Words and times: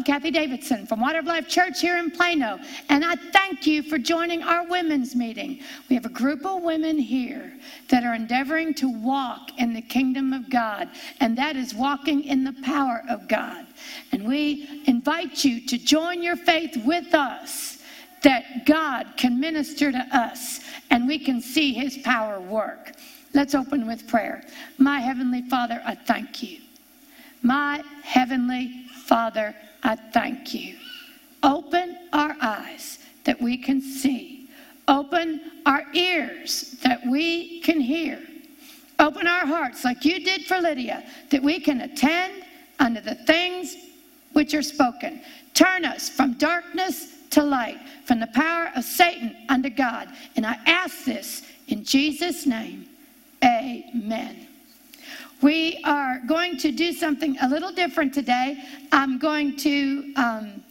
I'm 0.00 0.04
Kathie 0.04 0.30
Davidson 0.30 0.86
from 0.86 1.02
Water 1.02 1.18
of 1.18 1.26
Life 1.26 1.46
Church 1.46 1.82
here 1.82 1.98
in 1.98 2.10
Plano, 2.10 2.58
and 2.88 3.04
I 3.04 3.16
thank 3.16 3.66
you 3.66 3.82
for 3.82 3.98
joining 3.98 4.42
our 4.42 4.66
women's 4.66 5.14
meeting. 5.14 5.60
We 5.90 5.94
have 5.94 6.06
a 6.06 6.08
group 6.08 6.46
of 6.46 6.62
women 6.62 6.96
here 6.96 7.52
that 7.90 8.02
are 8.02 8.14
endeavoring 8.14 8.72
to 8.76 8.88
walk 8.88 9.50
in 9.58 9.74
the 9.74 9.82
kingdom 9.82 10.32
of 10.32 10.48
God, 10.48 10.88
and 11.20 11.36
that 11.36 11.54
is 11.54 11.74
walking 11.74 12.24
in 12.24 12.44
the 12.44 12.54
power 12.62 13.02
of 13.10 13.28
God. 13.28 13.66
And 14.12 14.26
we 14.26 14.82
invite 14.86 15.44
you 15.44 15.66
to 15.66 15.76
join 15.76 16.22
your 16.22 16.36
faith 16.36 16.82
with 16.82 17.12
us 17.12 17.76
that 18.22 18.64
God 18.64 19.06
can 19.18 19.38
minister 19.38 19.92
to 19.92 20.08
us 20.16 20.60
and 20.88 21.06
we 21.06 21.18
can 21.18 21.42
see 21.42 21.74
his 21.74 21.98
power 21.98 22.40
work. 22.40 22.92
Let's 23.34 23.54
open 23.54 23.86
with 23.86 24.08
prayer. 24.08 24.44
My 24.78 25.00
Heavenly 25.00 25.42
Father, 25.42 25.82
I 25.84 25.94
thank 25.94 26.42
you. 26.42 26.60
My 27.42 27.82
Heavenly 28.02 28.86
Father, 29.04 29.54
I 29.82 29.96
thank 29.96 30.54
you. 30.54 30.76
Open 31.42 31.96
our 32.12 32.36
eyes 32.40 32.98
that 33.24 33.40
we 33.40 33.56
can 33.56 33.80
see. 33.80 34.48
Open 34.88 35.40
our 35.66 35.84
ears 35.92 36.76
that 36.82 37.00
we 37.06 37.60
can 37.60 37.80
hear. 37.80 38.20
Open 38.98 39.26
our 39.26 39.46
hearts 39.46 39.84
like 39.84 40.04
you 40.04 40.22
did 40.24 40.44
for 40.44 40.58
Lydia, 40.60 41.04
that 41.30 41.42
we 41.42 41.60
can 41.60 41.80
attend 41.82 42.44
unto 42.78 43.00
the 43.00 43.14
things 43.14 43.76
which 44.32 44.52
are 44.52 44.62
spoken. 44.62 45.22
Turn 45.54 45.84
us 45.84 46.08
from 46.08 46.34
darkness 46.34 47.14
to 47.30 47.42
light, 47.42 47.78
from 48.04 48.20
the 48.20 48.26
power 48.28 48.70
of 48.76 48.84
Satan 48.84 49.34
unto 49.48 49.70
God. 49.70 50.08
And 50.36 50.44
I 50.44 50.58
ask 50.66 51.04
this 51.04 51.42
in 51.68 51.84
Jesus' 51.84 52.46
name. 52.46 52.86
Amen. 53.42 54.48
We 55.42 55.80
are 55.84 56.20
going 56.26 56.58
to 56.58 56.70
do 56.70 56.92
something 56.92 57.38
a 57.40 57.48
little 57.48 57.72
different 57.72 58.12
today. 58.12 58.62
I'm 58.92 59.18
going 59.18 59.56
to 59.58 60.12
um, 60.16 60.62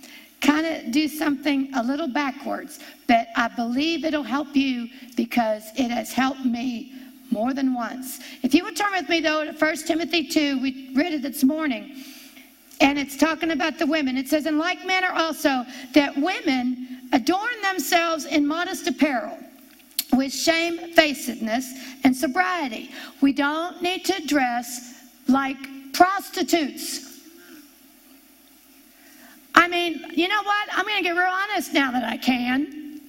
kind 0.42 0.66
of 0.66 0.92
do 0.92 1.08
something 1.08 1.74
a 1.74 1.82
little 1.82 2.08
backwards, 2.08 2.80
but 3.08 3.28
I 3.36 3.48
believe 3.48 4.06
it'll 4.06 4.22
help 4.22 4.56
you 4.56 4.88
because 5.16 5.64
it 5.76 5.90
has 5.90 6.14
helped 6.14 6.46
me 6.46 6.94
more 7.32 7.54
than 7.54 7.74
once. 7.74 8.20
If 8.44 8.54
you 8.54 8.64
would 8.64 8.76
turn 8.76 8.92
with 8.94 9.10
me, 9.10 9.22
though, 9.22 9.44
to 9.44 9.52
1 9.52 9.76
Timothy 9.88 10.28
2, 10.28 10.62
we 10.62 10.92
read 10.96 11.14
it 11.14 11.24
this 11.24 11.44
morning, 11.44 12.04
and 12.80 13.00
it's 13.00 13.18
talking 13.18 13.52
about 13.52 13.80
the 13.80 13.88
women. 13.88 14.18
It 14.18 14.28
says, 14.28 14.46
In 14.46 14.60
like 14.60 14.86
manner 14.86 15.12
also, 15.14 15.66
that 15.94 16.16
women 16.16 17.10
adorn 17.12 17.62
themselves 17.64 18.26
in 18.26 18.46
modest 18.46 18.88
apparel 18.88 19.38
with 20.14 20.34
shamefacedness 20.34 21.72
and 22.04 22.16
sobriety. 22.16 22.92
We 23.22 23.34
don't 23.34 23.82
need 23.82 24.06
to 24.06 24.26
dress 24.26 24.94
like 25.28 25.58
prostitutes. 25.94 27.20
I 29.56 29.68
mean, 29.68 30.06
you 30.14 30.28
know 30.28 30.42
what? 30.44 30.70
I'm 30.72 30.86
going 30.86 30.98
to 30.98 31.04
get 31.04 31.12
real 31.12 31.30
honest 31.30 31.74
now 31.74 31.92
that 31.92 32.04
I 32.04 32.18
can. 32.18 33.02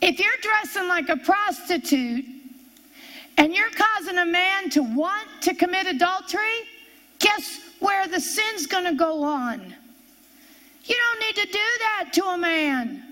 If 0.00 0.18
you're 0.20 0.36
dressing 0.40 0.88
like 0.88 1.08
a 1.08 1.16
prostitute 1.16 2.24
and 3.38 3.54
you're 3.54 3.70
causing 3.70 4.18
a 4.18 4.26
man 4.26 4.70
to 4.70 4.82
want 4.82 5.28
to 5.42 5.54
commit 5.54 5.86
adultery, 5.86 6.62
guess 7.18 7.60
where 7.80 8.06
the 8.06 8.20
sin's 8.20 8.66
going 8.66 8.84
to 8.84 8.94
go 8.94 9.22
on? 9.24 9.74
You 10.84 10.94
don't 10.94 11.20
need 11.20 11.34
to 11.42 11.52
do 11.52 11.68
that 11.80 12.10
to 12.12 12.24
a 12.26 12.38
man. 12.38 13.02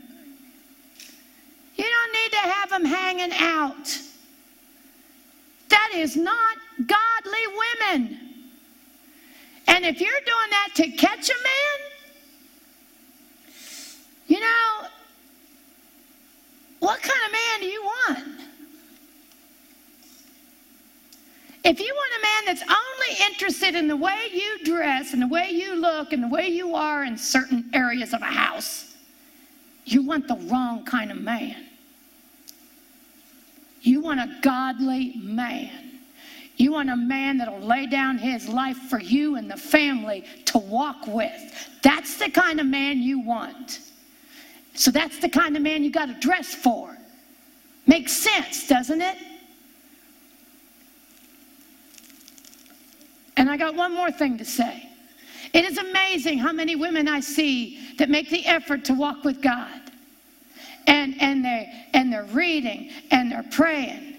You 1.77 1.85
don't 1.85 2.13
need 2.13 2.31
to 2.31 2.39
have 2.39 2.71
them 2.71 2.85
hanging 2.85 3.33
out. 3.33 3.99
That 5.69 5.91
is 5.95 6.17
not 6.17 6.57
godly 6.87 7.47
women. 7.81 8.21
And 9.67 9.85
if 9.85 10.01
you're 10.01 10.11
doing 10.11 10.51
that 10.51 10.69
to 10.77 10.91
catch 10.93 11.29
a 11.31 11.35
man, 11.43 11.91
you 14.27 14.41
know, 14.41 14.89
what 16.81 17.01
kind 17.01 17.21
of 17.27 17.33
man 17.33 17.61
do 17.61 17.67
you 17.67 17.83
want? 17.83 18.19
If 21.65 21.81
you 21.81 21.95
want 21.95 22.13
a 22.19 22.23
man 22.23 22.55
that's 22.55 22.63
only 22.71 23.25
interested 23.27 23.75
in 23.75 23.89
the 23.89 23.97
way 23.97 24.29
you 24.33 24.59
dress 24.65 25.15
and 25.15 25.23
the 25.23 25.27
way 25.27 25.49
you 25.51 25.75
look 25.75 26.13
and 26.13 26.23
the 26.23 26.29
way 26.29 26.49
you 26.49 26.75
are 26.75 27.05
in 27.05 27.17
certain 27.17 27.71
areas 27.73 28.13
of 28.13 28.21
a 28.21 28.27
house, 28.27 28.94
you 29.85 30.03
want 30.03 30.29
the 30.29 30.37
wrong 30.51 30.85
kind 30.85 31.11
of 31.11 31.21
man. 31.21 31.57
You 33.83 34.01
want 34.01 34.21
a 34.21 34.39
godly 34.41 35.15
man. 35.17 36.01
You 36.57 36.73
want 36.73 36.89
a 36.89 36.97
man 36.97 37.39
that'll 37.39 37.61
lay 37.61 37.87
down 37.87 38.17
his 38.17 38.49
life 38.49 38.77
for 38.77 39.01
you 39.01 39.37
and 39.37 39.51
the 39.51 39.57
family 39.57 40.25
to 40.47 40.59
walk 40.59 41.07
with. 41.07 41.33
That's 41.83 42.17
the 42.17 42.31
kind 42.31 42.61
of 42.61 42.67
man 42.67 43.03
you 43.03 43.21
want. 43.21 43.81
So 44.75 44.91
that's 44.91 45.19
the 45.19 45.29
kind 45.29 45.57
of 45.57 45.63
man 45.63 45.85
you 45.85 45.91
got 45.91 46.07
to 46.07 46.15
dress 46.15 46.55
for. 46.55 46.97
Makes 47.87 48.13
sense, 48.13 48.67
doesn't 48.67 49.03
it? 49.03 49.19
And 53.37 53.51
I 53.51 53.57
got 53.57 53.75
one 53.75 53.95
more 53.95 54.11
thing 54.11 54.39
to 54.39 54.45
say. 54.45 54.89
It 55.55 55.65
is 55.65 55.79
amazing 55.79 56.39
how 56.39 56.53
many 56.53 56.75
women 56.75 57.07
I 57.07 57.21
see 57.21 57.79
that 57.99 58.11
make 58.11 58.29
the 58.29 58.45
effort 58.45 58.85
to 58.87 58.95
walk 58.95 59.23
with 59.23 59.41
God. 59.41 59.81
And, 60.89 61.15
and, 61.23 61.45
they, 61.45 61.73
and 61.95 62.13
they're 62.13 62.25
reading 62.25 62.91
and 63.13 63.31
they're 63.31 63.47
praying 63.53 64.17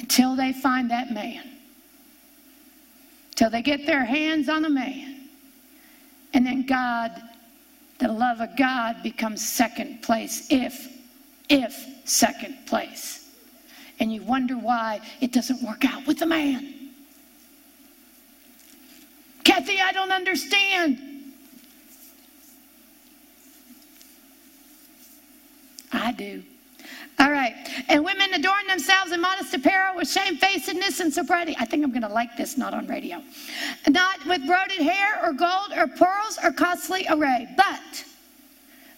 until 0.00 0.36
they 0.36 0.52
find 0.52 0.90
that 0.90 1.10
man. 1.12 1.42
Till 3.34 3.48
they 3.48 3.62
get 3.62 3.86
their 3.86 4.04
hands 4.04 4.50
on 4.50 4.66
a 4.66 4.70
man. 4.70 5.30
And 6.34 6.44
then 6.46 6.66
God, 6.66 7.10
the 7.98 8.08
love 8.08 8.42
of 8.42 8.54
God 8.56 9.02
becomes 9.02 9.46
second 9.46 10.02
place, 10.02 10.46
if, 10.50 10.88
if 11.48 11.86
second 12.04 12.66
place. 12.66 13.30
And 13.98 14.12
you 14.12 14.22
wonder 14.22 14.58
why 14.58 15.00
it 15.22 15.32
doesn't 15.32 15.62
work 15.62 15.86
out 15.86 16.06
with 16.06 16.18
the 16.18 16.26
man. 16.26 16.79
Kathie, 19.44 19.80
I 19.80 19.92
don't 19.92 20.12
understand. 20.12 20.98
I 25.92 26.12
do. 26.12 26.42
All 27.18 27.30
right. 27.30 27.54
And 27.88 28.02
women 28.04 28.32
adorn 28.32 28.66
themselves 28.66 29.12
in 29.12 29.20
modest 29.20 29.52
apparel 29.52 29.96
with 29.96 30.08
shamefacedness 30.08 31.00
and 31.00 31.12
sobriety. 31.12 31.54
I 31.58 31.66
think 31.66 31.84
I'm 31.84 31.90
going 31.90 32.02
to 32.02 32.08
like 32.08 32.34
this, 32.36 32.56
not 32.56 32.72
on 32.72 32.86
radio. 32.86 33.22
Not 33.86 34.24
with 34.26 34.42
broided 34.42 34.78
hair 34.78 35.20
or 35.22 35.32
gold 35.34 35.72
or 35.76 35.86
pearls 35.86 36.38
or 36.42 36.50
costly 36.50 37.06
array. 37.10 37.46
But, 37.56 38.04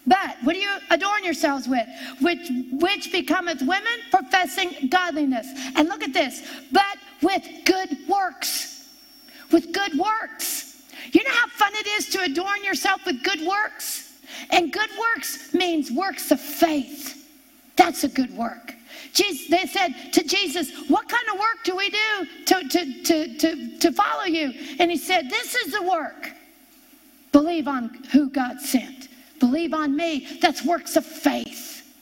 but, 0.07 0.37
what 0.45 0.53
do 0.53 0.61
you 0.61 0.77
adorn 0.91 1.25
yourselves 1.25 1.67
with? 1.67 1.89
Which, 2.21 2.49
which 2.73 3.11
becometh 3.11 3.61
women 3.61 3.99
professing 4.13 4.89
godliness. 4.89 5.49
And 5.75 5.89
look 5.89 6.05
at 6.05 6.13
this. 6.13 6.43
But 6.71 6.99
with 7.23 7.45
good 7.65 7.97
works 8.09 8.72
with 9.53 9.73
good 9.73 9.99
works. 9.99 10.83
You 11.13 11.23
know 11.25 11.31
how 11.31 11.49
fun 11.49 11.73
it 11.75 11.87
is 11.87 12.09
to 12.11 12.23
adorn 12.23 12.65
yourself 12.65 13.05
with 13.05 13.23
good 13.23 13.47
works? 13.47 14.21
And 14.51 14.73
good 14.73 14.91
works 14.99 15.53
means 15.53 15.91
works 15.91 16.31
of 16.31 16.41
faith. 16.41 17.29
That's 17.77 18.05
a 18.05 18.09
good 18.09 18.35
work. 18.37 18.75
Jesus, 19.13 19.49
they 19.49 19.67
said 19.67 19.95
to 20.13 20.25
Jesus, 20.25 20.71
What 20.89 21.09
kind 21.09 21.29
of 21.33 21.39
work 21.39 21.65
do 21.65 21.77
we 21.77 21.91
do 21.91 22.27
to, 22.47 22.69
to, 22.69 23.03
to, 23.03 23.39
to, 23.39 23.79
to 23.79 23.93
follow 23.93 24.25
you? 24.25 24.53
And 24.79 24.91
he 24.91 24.97
said, 24.97 25.29
This 25.29 25.55
is 25.55 25.73
the 25.73 25.83
work. 25.83 26.33
Believe 27.31 27.69
on 27.69 27.89
who 28.13 28.31
God 28.31 28.61
sent. 28.61 29.09
Believe 29.39 29.75
on 29.75 29.97
me. 29.97 30.39
That's 30.41 30.65
works 30.65 30.97
of 30.97 31.05
faith. 31.05 31.93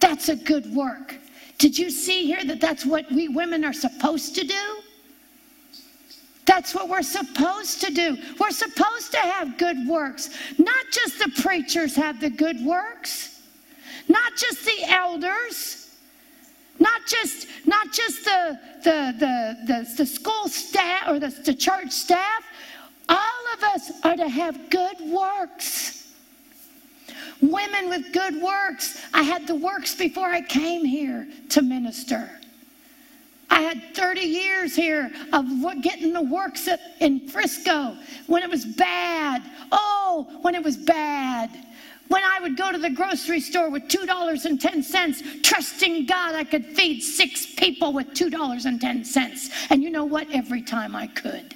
That's 0.00 0.28
a 0.28 0.36
good 0.36 0.72
work. 0.74 1.16
Did 1.58 1.76
you 1.76 1.90
see 1.90 2.24
here 2.24 2.44
that 2.44 2.60
that's 2.60 2.86
what 2.86 3.10
we 3.10 3.28
women 3.28 3.64
are 3.64 3.72
supposed 3.72 4.34
to 4.36 4.46
do? 4.46 4.82
That's 6.48 6.74
what 6.74 6.88
we're 6.88 7.02
supposed 7.02 7.82
to 7.82 7.92
do. 7.92 8.16
We're 8.40 8.52
supposed 8.52 9.12
to 9.12 9.18
have 9.18 9.58
good 9.58 9.86
works. 9.86 10.30
Not 10.56 10.86
just 10.90 11.18
the 11.18 11.30
preachers 11.42 11.94
have 11.94 12.22
the 12.22 12.30
good 12.30 12.64
works, 12.64 13.42
not 14.08 14.34
just 14.34 14.64
the 14.64 14.84
elders, 14.88 15.94
not 16.78 17.02
just 17.06 17.48
not 17.66 17.92
just 17.92 18.24
the 18.24 18.58
the 18.82 19.14
the, 19.18 19.58
the, 19.66 19.94
the 19.98 20.06
school 20.06 20.48
staff 20.48 21.06
or 21.06 21.18
the, 21.18 21.28
the 21.28 21.52
church 21.52 21.90
staff. 21.90 22.42
All 23.10 23.42
of 23.54 23.62
us 23.64 23.92
are 24.02 24.16
to 24.16 24.28
have 24.30 24.70
good 24.70 25.00
works. 25.00 26.14
Women 27.42 27.90
with 27.90 28.10
good 28.14 28.40
works. 28.40 29.04
I 29.12 29.22
had 29.22 29.46
the 29.46 29.54
works 29.54 29.94
before 29.94 30.28
I 30.28 30.40
came 30.40 30.86
here 30.86 31.28
to 31.50 31.60
minister. 31.60 32.37
I 33.50 33.60
had 33.60 33.94
30 33.94 34.20
years 34.20 34.76
here 34.76 35.10
of 35.32 35.46
getting 35.82 36.12
the 36.12 36.22
works 36.22 36.68
in 37.00 37.28
Frisco 37.28 37.96
when 38.26 38.42
it 38.42 38.50
was 38.50 38.64
bad. 38.64 39.42
Oh, 39.72 40.38
when 40.42 40.54
it 40.54 40.62
was 40.62 40.76
bad. 40.76 41.50
When 42.08 42.22
I 42.22 42.40
would 42.40 42.56
go 42.56 42.72
to 42.72 42.78
the 42.78 42.90
grocery 42.90 43.40
store 43.40 43.68
with 43.70 43.84
$2.10, 43.84 45.42
trusting 45.42 46.06
God 46.06 46.34
I 46.34 46.44
could 46.44 46.64
feed 46.64 47.02
six 47.02 47.54
people 47.54 47.92
with 47.92 48.08
$2.10. 48.08 49.50
And 49.70 49.82
you 49.82 49.90
know 49.90 50.06
what? 50.06 50.26
Every 50.32 50.62
time 50.62 50.96
I 50.96 51.06
could, 51.08 51.54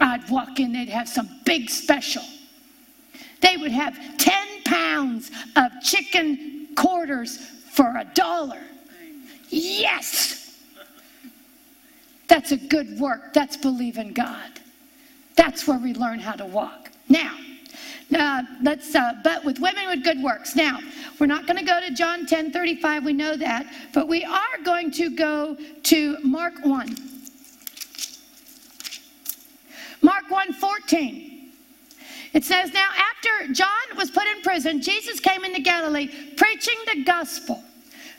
I'd 0.00 0.28
walk 0.30 0.60
in, 0.60 0.72
they'd 0.72 0.88
have 0.88 1.08
some 1.08 1.28
big 1.44 1.68
special. 1.68 2.22
They 3.42 3.56
would 3.58 3.72
have 3.72 3.98
10 4.16 4.62
pounds 4.64 5.30
of 5.56 5.72
chicken 5.82 6.68
quarters 6.74 7.36
for 7.72 7.96
a 7.98 8.04
dollar. 8.14 8.62
Yes! 9.50 10.39
That's 12.30 12.52
a 12.52 12.56
good 12.56 13.00
work. 13.00 13.34
That's 13.34 13.56
believing 13.56 14.12
God. 14.12 14.60
That's 15.34 15.66
where 15.66 15.78
we 15.78 15.94
learn 15.94 16.20
how 16.20 16.34
to 16.34 16.46
walk. 16.46 16.88
Now, 17.08 17.36
uh, 18.16 18.42
let's, 18.62 18.94
uh, 18.94 19.14
but 19.24 19.44
with 19.44 19.58
women 19.58 19.88
with 19.88 20.04
good 20.04 20.22
works. 20.22 20.54
Now, 20.54 20.78
we're 21.18 21.26
not 21.26 21.48
going 21.48 21.56
to 21.56 21.64
go 21.64 21.80
to 21.80 21.92
John 21.92 22.26
10 22.26 22.52
35, 22.52 23.04
we 23.04 23.12
know 23.12 23.36
that, 23.36 23.66
but 23.92 24.06
we 24.06 24.24
are 24.24 24.62
going 24.64 24.92
to 24.92 25.10
go 25.10 25.56
to 25.82 26.18
Mark 26.22 26.54
1. 26.64 26.96
Mark 30.00 30.30
1 30.30 30.52
14. 30.52 31.50
It 32.32 32.44
says, 32.44 32.72
Now 32.72 32.90
after 32.96 33.52
John 33.52 33.96
was 33.96 34.08
put 34.12 34.28
in 34.28 34.40
prison, 34.42 34.80
Jesus 34.80 35.18
came 35.18 35.44
into 35.44 35.62
Galilee 35.62 36.08
preaching 36.36 36.76
the 36.94 37.02
gospel. 37.02 37.60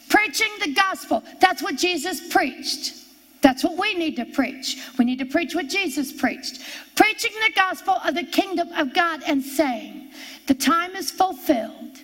Preaching 0.10 0.52
the 0.60 0.74
gospel. 0.74 1.24
That's 1.40 1.63
what 1.63 1.78
Jesus 1.78 2.28
preached. 2.28 3.00
That's 3.41 3.63
what 3.63 3.77
we 3.77 3.95
need 3.95 4.15
to 4.17 4.25
preach. 4.25 4.77
We 4.97 5.05
need 5.05 5.19
to 5.19 5.25
preach 5.25 5.55
what 5.55 5.67
Jesus 5.67 6.11
preached. 6.11 6.61
Preaching 6.95 7.31
the 7.45 7.53
gospel 7.55 7.95
of 8.05 8.15
the 8.15 8.23
kingdom 8.23 8.69
of 8.73 8.93
God 8.93 9.21
and 9.25 9.41
saying, 9.41 10.11
The 10.47 10.53
time 10.53 10.95
is 10.95 11.09
fulfilled 11.09 11.97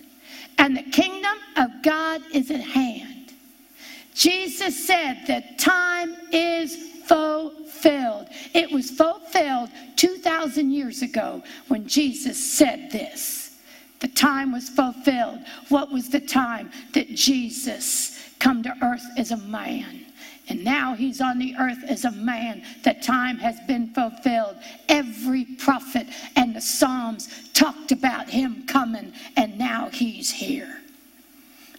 and 0.58 0.76
the 0.76 0.82
kingdom 0.82 1.38
of 1.56 1.70
God 1.82 2.20
is 2.32 2.50
at 2.50 2.60
hand. 2.60 3.32
Jesus 4.14 4.86
said, 4.86 5.22
The 5.26 5.44
time 5.56 6.16
is 6.32 6.76
fulfilled. 7.06 8.26
It 8.52 8.70
was 8.72 8.90
fulfilled 8.90 9.70
2,000 9.94 10.72
years 10.72 11.02
ago 11.02 11.42
when 11.68 11.86
Jesus 11.86 12.52
said 12.52 12.90
this. 12.90 13.56
The 14.00 14.08
time 14.08 14.52
was 14.52 14.68
fulfilled. 14.68 15.40
What 15.68 15.92
was 15.92 16.08
the 16.08 16.20
time 16.20 16.70
that 16.94 17.14
Jesus 17.14 18.18
come 18.40 18.62
to 18.64 18.76
earth 18.82 19.04
as 19.16 19.30
a 19.30 19.36
man? 19.36 20.04
And 20.48 20.64
now 20.64 20.94
he's 20.94 21.20
on 21.20 21.38
the 21.38 21.54
earth 21.58 21.84
as 21.86 22.04
a 22.04 22.10
man. 22.10 22.62
The 22.82 22.94
time 22.94 23.36
has 23.38 23.60
been 23.66 23.92
fulfilled. 23.92 24.56
Every 24.88 25.44
prophet 25.44 26.06
and 26.36 26.56
the 26.56 26.60
Psalms 26.60 27.50
talked 27.52 27.92
about 27.92 28.30
him 28.30 28.66
coming, 28.66 29.12
and 29.36 29.58
now 29.58 29.90
he's 29.90 30.30
here. 30.30 30.80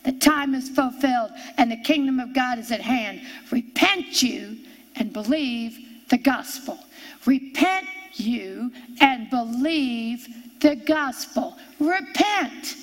The 0.03 0.13
time 0.13 0.53
is 0.55 0.69
fulfilled, 0.69 1.31
and 1.57 1.71
the 1.71 1.77
kingdom 1.77 2.19
of 2.19 2.33
God 2.33 2.59
is 2.59 2.71
at 2.71 2.81
hand. 2.81 3.21
Repent 3.51 4.21
you 4.21 4.57
and 4.95 5.11
believe 5.11 5.79
the 6.09 6.17
gospel. 6.17 6.79
Repent 7.25 7.87
you 8.13 8.71
and 9.01 9.29
believe 9.29 10.27
the 10.61 10.75
gospel. 10.75 11.57
Repent. 11.79 12.75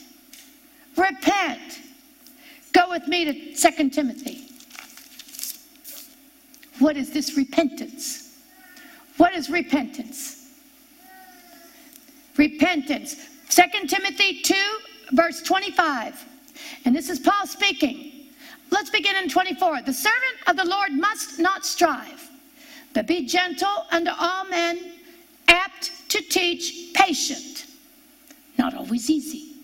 Repent. 0.96 1.80
Go 2.72 2.90
with 2.90 3.06
me 3.06 3.54
to 3.54 3.72
2 3.72 3.90
Timothy. 3.90 4.45
What 6.78 6.96
is 6.96 7.10
this 7.10 7.36
repentance? 7.36 8.38
What 9.16 9.34
is 9.34 9.48
repentance? 9.48 10.50
Repentance. 12.36 13.16
2 13.48 13.86
Timothy 13.86 14.42
2, 14.42 14.54
verse 15.12 15.42
25. 15.42 16.22
And 16.84 16.94
this 16.94 17.08
is 17.08 17.18
Paul 17.18 17.46
speaking. 17.46 18.12
Let's 18.70 18.90
begin 18.90 19.16
in 19.16 19.28
24. 19.28 19.82
The 19.82 19.92
servant 19.92 20.36
of 20.46 20.56
the 20.56 20.66
Lord 20.66 20.92
must 20.92 21.38
not 21.38 21.64
strive, 21.64 22.30
but 22.92 23.06
be 23.06 23.26
gentle 23.26 23.86
unto 23.90 24.10
all 24.18 24.44
men, 24.48 24.92
apt 25.48 25.92
to 26.10 26.20
teach, 26.20 26.92
patient, 26.92 27.66
not 28.58 28.74
always 28.74 29.08
easy. 29.08 29.54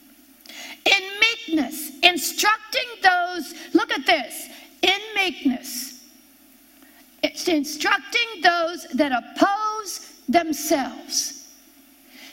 In 0.87 1.03
meekness, 1.21 1.99
instructing 2.03 2.89
those, 3.03 3.55
look 3.75 3.91
at 3.93 4.07
this, 4.07 4.49
in 4.83 5.01
meekness 5.15 5.92
it's 7.23 7.49
instructing 7.49 8.43
those 8.43 8.87
that 8.95 9.13
oppose 9.13 10.21
themselves. 10.29 11.49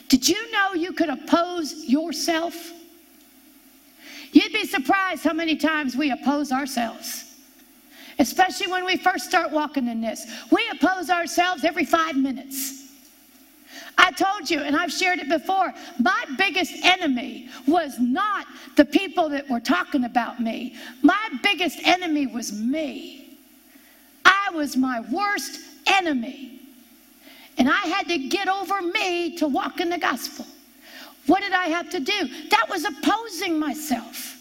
Did 0.08 0.28
you 0.28 0.50
know 0.50 0.74
you 0.74 0.92
could 0.92 1.08
oppose 1.08 1.84
yourself? 1.86 2.72
You'd 4.32 4.52
be 4.52 4.64
surprised 4.64 5.24
how 5.24 5.32
many 5.32 5.56
times 5.56 5.96
we 5.96 6.10
oppose 6.10 6.52
ourselves, 6.52 7.36
especially 8.18 8.68
when 8.68 8.84
we 8.84 8.96
first 8.96 9.26
start 9.26 9.50
walking 9.50 9.88
in 9.88 10.00
this. 10.00 10.26
We 10.50 10.64
oppose 10.72 11.10
ourselves 11.10 11.64
every 11.64 11.84
five 11.84 12.16
minutes. 12.16 12.80
I 13.98 14.12
told 14.12 14.48
you, 14.50 14.60
and 14.60 14.74
I've 14.74 14.92
shared 14.92 15.18
it 15.18 15.28
before, 15.28 15.72
my 15.98 16.24
biggest 16.38 16.72
enemy 16.84 17.48
was 17.66 17.98
not 17.98 18.46
the 18.76 18.84
people 18.84 19.28
that 19.28 19.48
were 19.48 19.60
talking 19.60 20.04
about 20.04 20.40
me. 20.40 20.74
My 21.02 21.28
biggest 21.42 21.78
enemy 21.84 22.26
was 22.26 22.52
me. 22.52 23.19
I 24.50 24.56
was 24.56 24.76
my 24.76 25.00
worst 25.12 25.60
enemy. 25.86 26.60
And 27.58 27.68
I 27.68 27.80
had 27.86 28.08
to 28.08 28.18
get 28.18 28.48
over 28.48 28.80
me 28.80 29.36
to 29.36 29.46
walk 29.46 29.80
in 29.80 29.90
the 29.90 29.98
gospel. 29.98 30.46
What 31.26 31.42
did 31.42 31.52
I 31.52 31.66
have 31.66 31.90
to 31.90 32.00
do? 32.00 32.28
That 32.50 32.66
was 32.68 32.84
opposing 32.84 33.58
myself. 33.58 34.38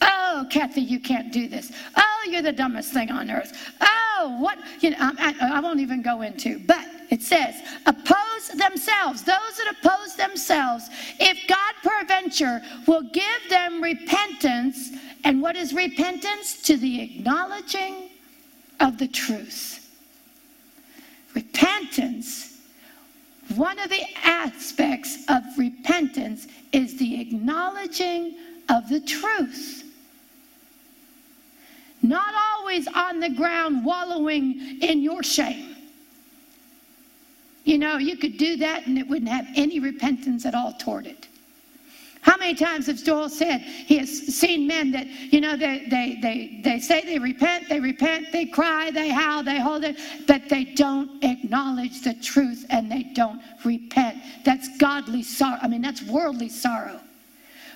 Oh, 0.00 0.46
Kathie, 0.50 0.80
you 0.80 0.98
can't 0.98 1.32
do 1.32 1.48
this. 1.48 1.70
Oh, 1.96 2.28
you're 2.28 2.42
the 2.42 2.52
dumbest 2.52 2.92
thing 2.92 3.10
on 3.12 3.30
earth. 3.30 3.52
Oh, 3.80 4.38
what? 4.40 4.58
You 4.80 4.90
know, 4.90 4.96
I, 5.00 5.34
I 5.40 5.60
won't 5.60 5.80
even 5.80 6.02
go 6.02 6.22
into. 6.22 6.58
But 6.66 6.84
it 7.10 7.22
says, 7.22 7.54
oppose 7.86 8.48
themselves. 8.56 9.22
Those 9.22 9.58
that 9.58 9.76
oppose 9.78 10.16
themselves, 10.16 10.88
if 11.20 11.46
God 11.46 11.74
peradventure 11.84 12.62
will 12.88 13.02
give 13.12 13.48
them 13.48 13.80
repentance. 13.80 14.90
And 15.24 15.40
what 15.40 15.54
is 15.54 15.72
repentance? 15.72 16.60
To 16.62 16.76
the 16.76 17.02
acknowledging 17.02 18.08
of 18.82 18.98
the 18.98 19.08
truth. 19.08 19.88
Repentance, 21.34 22.58
one 23.56 23.78
of 23.78 23.88
the 23.88 24.04
aspects 24.22 25.24
of 25.28 25.42
repentance 25.56 26.46
is 26.72 26.98
the 26.98 27.20
acknowledging 27.20 28.36
of 28.68 28.88
the 28.88 29.00
truth. 29.00 29.84
Not 32.02 32.34
always 32.34 32.88
on 32.88 33.20
the 33.20 33.30
ground 33.30 33.84
wallowing 33.84 34.80
in 34.82 35.02
your 35.02 35.22
shame. 35.22 35.76
You 37.64 37.78
know, 37.78 37.96
you 37.98 38.16
could 38.16 38.36
do 38.36 38.56
that 38.56 38.86
and 38.86 38.98
it 38.98 39.06
wouldn't 39.08 39.30
have 39.30 39.46
any 39.54 39.78
repentance 39.78 40.44
at 40.44 40.54
all 40.54 40.72
toward 40.72 41.06
it. 41.06 41.28
How 42.22 42.36
many 42.36 42.54
times 42.54 42.86
has 42.86 43.02
Joel 43.02 43.28
said 43.28 43.62
he 43.62 43.98
has 43.98 44.08
seen 44.08 44.68
men 44.68 44.92
that, 44.92 45.08
you 45.08 45.40
know, 45.40 45.56
they, 45.56 45.86
they, 45.90 46.18
they, 46.22 46.60
they 46.62 46.78
say 46.78 47.04
they 47.04 47.18
repent, 47.18 47.68
they 47.68 47.80
repent, 47.80 48.30
they 48.30 48.46
cry, 48.46 48.92
they 48.92 49.08
howl, 49.08 49.42
they 49.42 49.58
hold 49.58 49.82
it, 49.82 49.98
but 50.28 50.48
they 50.48 50.62
don't 50.62 51.22
acknowledge 51.24 52.02
the 52.02 52.14
truth 52.14 52.64
and 52.70 52.90
they 52.90 53.02
don't 53.02 53.42
repent. 53.64 54.18
That's 54.44 54.78
godly 54.78 55.24
sorrow. 55.24 55.58
I 55.60 55.66
mean, 55.66 55.82
that's 55.82 56.02
worldly 56.02 56.48
sorrow. 56.48 57.00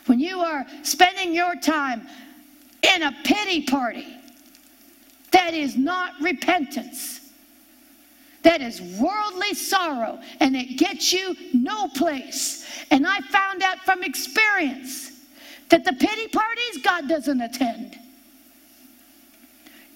When 0.06 0.20
you 0.20 0.38
are 0.38 0.64
spending 0.84 1.34
your 1.34 1.56
time 1.56 2.06
in 2.94 3.02
a 3.02 3.12
pity 3.24 3.62
party, 3.62 4.06
that 5.32 5.54
is 5.54 5.76
not 5.76 6.12
repentance. 6.20 7.25
That 8.46 8.62
is 8.62 8.80
worldly 8.80 9.54
sorrow, 9.54 10.20
and 10.38 10.54
it 10.54 10.78
gets 10.78 11.12
you 11.12 11.34
no 11.52 11.88
place. 11.88 12.64
And 12.92 13.04
I 13.04 13.20
found 13.22 13.60
out 13.60 13.78
from 13.80 14.04
experience 14.04 15.10
that 15.68 15.84
the 15.84 15.92
pity 15.92 16.28
parties 16.28 16.78
God 16.80 17.08
doesn't 17.08 17.40
attend. 17.40 17.98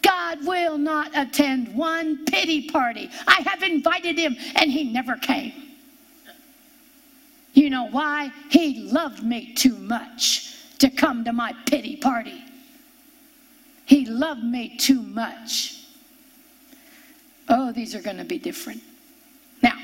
God 0.02 0.44
will 0.44 0.78
not 0.78 1.12
attend 1.14 1.72
one 1.76 2.24
pity 2.24 2.68
party. 2.68 3.08
I 3.28 3.40
have 3.46 3.62
invited 3.62 4.18
him, 4.18 4.36
and 4.56 4.68
he 4.68 4.82
never 4.82 5.14
came. 5.14 5.52
You 7.52 7.70
know 7.70 7.86
why? 7.86 8.32
He 8.50 8.80
loved 8.80 9.22
me 9.22 9.54
too 9.54 9.76
much 9.76 10.56
to 10.80 10.90
come 10.90 11.24
to 11.26 11.32
my 11.32 11.54
pity 11.66 11.94
party. 11.94 12.42
He 13.84 14.06
loved 14.06 14.42
me 14.42 14.76
too 14.76 15.02
much. 15.02 15.79
Oh, 17.50 17.72
these 17.72 17.96
are 17.96 18.00
going 18.00 18.16
to 18.18 18.24
be 18.24 18.38
different. 18.38 18.80
Now, 19.60 19.74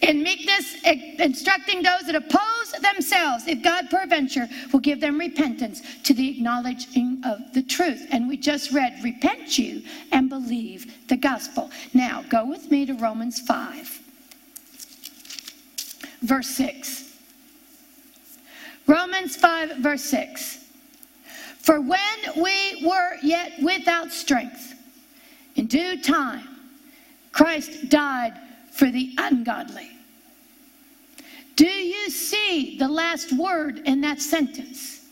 in 0.00 0.22
meekness, 0.22 0.76
instructing 1.18 1.82
those 1.82 2.02
that 2.06 2.14
oppose 2.14 2.72
themselves, 2.80 3.48
if 3.48 3.62
God 3.62 3.90
peradventure 3.90 4.48
will 4.72 4.80
give 4.80 5.00
them 5.00 5.18
repentance 5.18 5.82
to 6.04 6.14
the 6.14 6.30
acknowledging 6.30 7.20
of 7.26 7.52
the 7.52 7.62
truth. 7.62 8.06
And 8.12 8.28
we 8.28 8.36
just 8.36 8.70
read, 8.70 9.00
repent 9.02 9.58
you 9.58 9.82
and 10.12 10.30
believe 10.30 11.08
the 11.08 11.16
gospel. 11.16 11.70
Now, 11.92 12.24
go 12.30 12.46
with 12.46 12.70
me 12.70 12.86
to 12.86 12.94
Romans 12.94 13.40
5, 13.40 14.00
verse 16.22 16.48
6. 16.48 17.16
Romans 18.86 19.36
5, 19.36 19.78
verse 19.78 20.04
6. 20.04 20.64
For 21.58 21.80
when 21.80 22.18
we 22.36 22.86
were 22.86 23.16
yet 23.22 23.60
without 23.60 24.12
strength, 24.12 24.74
in 25.56 25.66
due 25.66 26.00
time, 26.00 26.57
Christ 27.32 27.88
died 27.88 28.34
for 28.70 28.90
the 28.90 29.14
ungodly. 29.18 29.90
Do 31.56 31.66
you 31.66 32.10
see 32.10 32.78
the 32.78 32.88
last 32.88 33.32
word 33.32 33.80
in 33.84 34.00
that 34.02 34.20
sentence? 34.20 35.04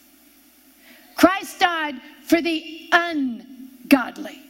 Christ 1.17 1.59
died 1.59 1.97
for 2.23 2.41
the 2.41 2.89
ungodly. 2.93 4.41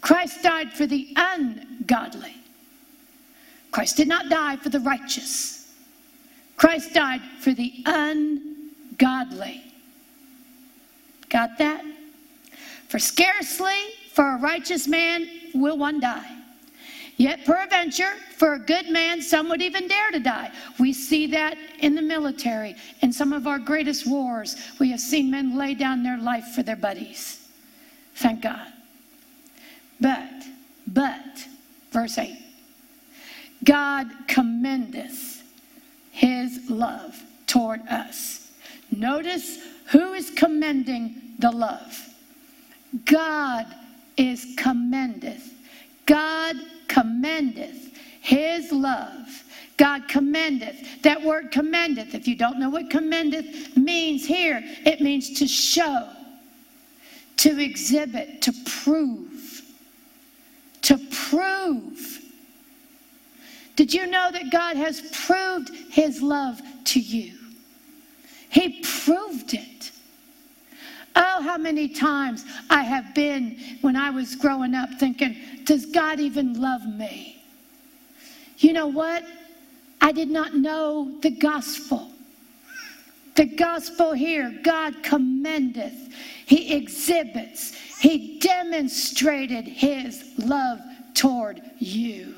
Christ 0.00 0.42
died 0.42 0.72
for 0.72 0.86
the 0.86 1.12
ungodly. 1.14 2.34
Christ 3.70 3.96
did 3.96 4.08
not 4.08 4.28
die 4.28 4.56
for 4.56 4.68
the 4.68 4.80
righteous. 4.80 5.72
Christ 6.56 6.92
died 6.92 7.20
for 7.38 7.52
the 7.52 7.72
ungodly. 7.86 9.62
Got 11.28 11.56
that? 11.58 11.84
For 12.88 12.98
scarcely 12.98 13.78
for 14.20 14.34
a 14.34 14.36
righteous 14.36 14.86
man 14.86 15.26
will 15.54 15.78
one 15.78 15.98
die. 15.98 16.30
Yet, 17.16 17.46
peradventure, 17.46 18.12
for 18.36 18.52
a 18.52 18.58
good 18.58 18.90
man, 18.90 19.22
some 19.22 19.48
would 19.48 19.62
even 19.62 19.88
dare 19.88 20.10
to 20.10 20.20
die. 20.20 20.52
We 20.78 20.92
see 20.92 21.26
that 21.28 21.56
in 21.78 21.94
the 21.94 22.02
military. 22.02 22.76
In 23.00 23.14
some 23.14 23.32
of 23.32 23.46
our 23.46 23.58
greatest 23.58 24.06
wars, 24.06 24.56
we 24.78 24.90
have 24.90 25.00
seen 25.00 25.30
men 25.30 25.56
lay 25.56 25.72
down 25.72 26.02
their 26.02 26.18
life 26.18 26.48
for 26.48 26.62
their 26.62 26.76
buddies. 26.76 27.48
Thank 28.16 28.42
God. 28.42 28.66
But, 29.98 30.28
but, 30.86 31.46
verse 31.90 32.18
8 32.18 32.36
God 33.64 34.06
commendeth 34.28 35.42
his 36.10 36.68
love 36.68 37.18
toward 37.46 37.80
us. 37.88 38.50
Notice 38.94 39.60
who 39.86 40.12
is 40.12 40.28
commending 40.28 41.14
the 41.38 41.50
love. 41.50 42.06
God 43.06 43.66
is 44.20 44.54
commendeth. 44.58 45.50
God 46.04 46.56
commendeth 46.88 47.96
his 48.20 48.70
love. 48.70 49.44
God 49.78 50.08
commendeth. 50.08 51.02
That 51.02 51.22
word 51.22 51.50
commendeth, 51.50 52.14
if 52.14 52.28
you 52.28 52.36
don't 52.36 52.58
know 52.58 52.68
what 52.68 52.90
commendeth 52.90 53.78
means 53.78 54.26
here, 54.26 54.62
it 54.84 55.00
means 55.00 55.38
to 55.38 55.48
show, 55.48 56.06
to 57.38 57.58
exhibit, 57.58 58.42
to 58.42 58.52
prove. 58.66 59.62
To 60.82 60.98
prove. 61.10 62.20
Did 63.76 63.94
you 63.94 64.06
know 64.06 64.30
that 64.30 64.50
God 64.50 64.76
has 64.76 65.00
proved 65.12 65.70
his 65.90 66.20
love 66.20 66.60
to 66.84 67.00
you? 67.00 67.38
He 68.50 68.82
proved 68.82 69.54
it. 69.54 69.79
Oh, 71.22 71.42
how 71.42 71.58
many 71.58 71.86
times 71.86 72.46
I 72.70 72.82
have 72.82 73.14
been 73.14 73.58
when 73.82 73.94
I 73.94 74.08
was 74.08 74.34
growing 74.34 74.74
up 74.74 74.88
thinking, 74.98 75.36
does 75.64 75.84
God 75.84 76.18
even 76.18 76.58
love 76.58 76.86
me? 76.86 77.44
You 78.56 78.72
know 78.72 78.86
what? 78.86 79.22
I 80.00 80.12
did 80.12 80.30
not 80.30 80.54
know 80.54 81.18
the 81.20 81.30
gospel. 81.30 82.10
The 83.34 83.44
gospel 83.44 84.14
here, 84.14 84.58
God 84.62 85.02
commendeth, 85.02 86.08
He 86.46 86.74
exhibits, 86.74 87.74
He 87.98 88.38
demonstrated 88.38 89.68
His 89.68 90.24
love 90.38 90.80
toward 91.12 91.60
you. 91.78 92.34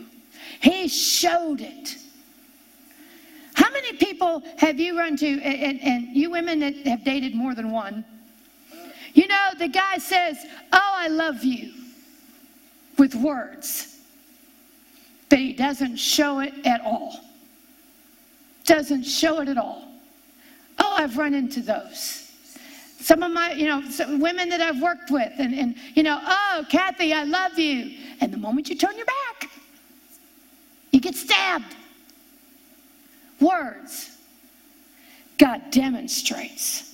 He 0.61 0.89
showed 0.89 1.61
it. 1.61 1.99
How 3.55 3.71
many 3.71 3.93
people 3.93 4.43
have 4.59 4.81
you 4.81 4.99
run 4.99 5.17
to, 5.19 5.41
and, 5.43 5.81
and 5.83 6.17
you 6.17 6.31
women 6.31 6.59
that 6.61 6.75
have 6.87 7.05
dated 7.05 7.37
more 7.37 7.55
than 7.55 7.71
one? 7.71 8.05
You 9.15 9.29
know, 9.29 9.49
the 9.59 9.69
guy 9.69 9.99
says, 9.99 10.39
Oh, 10.73 10.95
I 10.95 11.09
love 11.09 11.45
you 11.45 11.73
with 12.99 13.15
words, 13.15 13.99
but 15.29 15.39
he 15.39 15.53
doesn't 15.53 15.97
show 15.97 16.41
it 16.41 16.55
at 16.65 16.81
all. 16.81 17.19
Doesn't 18.65 19.05
show 19.05 19.41
it 19.41 19.49
at 19.49 19.59
all. 19.59 19.89
Oh, 20.79 20.95
I've 20.97 21.19
run 21.19 21.35
into 21.35 21.61
those. 21.61 22.31
Some 23.01 23.23
of 23.25 23.33
my, 23.33 23.53
you 23.53 23.67
know, 23.67 23.83
women 24.19 24.49
that 24.51 24.61
I've 24.61 24.81
worked 24.81 25.11
with, 25.11 25.33
and, 25.39 25.53
and, 25.55 25.75
you 25.95 26.05
know, 26.05 26.21
oh, 26.23 26.65
Kathie, 26.71 27.13
I 27.13 27.25
love 27.25 27.59
you. 27.59 27.99
And 28.21 28.33
the 28.33 28.39
moment 28.39 28.69
you 28.69 28.77
turn 28.77 28.97
your 28.97 29.07
back, 29.07 29.51
you 30.93 31.01
get 31.01 31.17
stabbed. 31.17 31.75
Words. 33.41 34.17
God 35.37 35.73
demonstrates. 35.73 36.92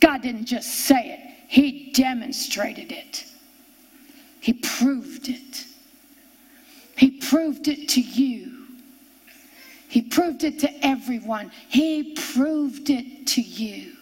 God 0.00 0.22
didn't 0.22 0.46
just 0.46 0.68
say 0.68 1.12
it, 1.12 1.20
He 1.48 1.92
demonstrated 1.92 2.90
it. 2.90 3.24
He 4.40 4.54
proved 4.54 5.28
it. 5.28 5.66
He 6.96 7.10
proved 7.10 7.68
it 7.68 7.88
to 7.90 8.00
you. 8.00 8.56
He 9.88 10.02
proved 10.02 10.44
it 10.44 10.58
to 10.60 10.86
everyone. 10.86 11.50
He 11.68 12.14
proved 12.14 12.90
it 12.90 13.26
to 13.28 13.42
you. 13.42 13.92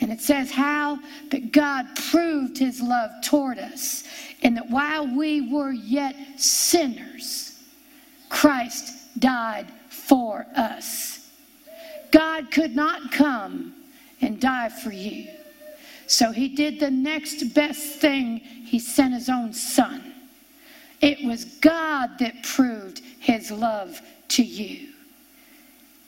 And 0.00 0.12
it 0.12 0.20
says 0.20 0.50
how 0.50 0.98
that 1.30 1.52
God 1.52 1.86
proved 2.10 2.58
his 2.58 2.80
love 2.80 3.10
toward 3.24 3.58
us, 3.58 4.04
and 4.42 4.56
that 4.56 4.70
while 4.70 5.06
we 5.06 5.52
were 5.52 5.72
yet 5.72 6.14
sinners, 6.36 7.60
Christ 8.28 8.94
died 9.18 9.66
for 9.88 10.46
us. 10.54 11.28
God 12.10 12.50
could 12.50 12.76
not 12.76 13.10
come 13.10 13.74
and 14.20 14.40
die 14.40 14.68
for 14.68 14.92
you. 14.92 15.28
So 16.06 16.32
he 16.32 16.48
did 16.48 16.80
the 16.80 16.90
next 16.90 17.54
best 17.54 18.00
thing. 18.00 18.38
He 18.38 18.78
sent 18.78 19.14
his 19.14 19.28
own 19.28 19.52
son. 19.52 20.14
It 21.00 21.24
was 21.24 21.44
God 21.44 22.18
that 22.18 22.42
proved 22.42 23.02
his 23.20 23.50
love 23.50 24.00
to 24.28 24.42
you. 24.42 24.88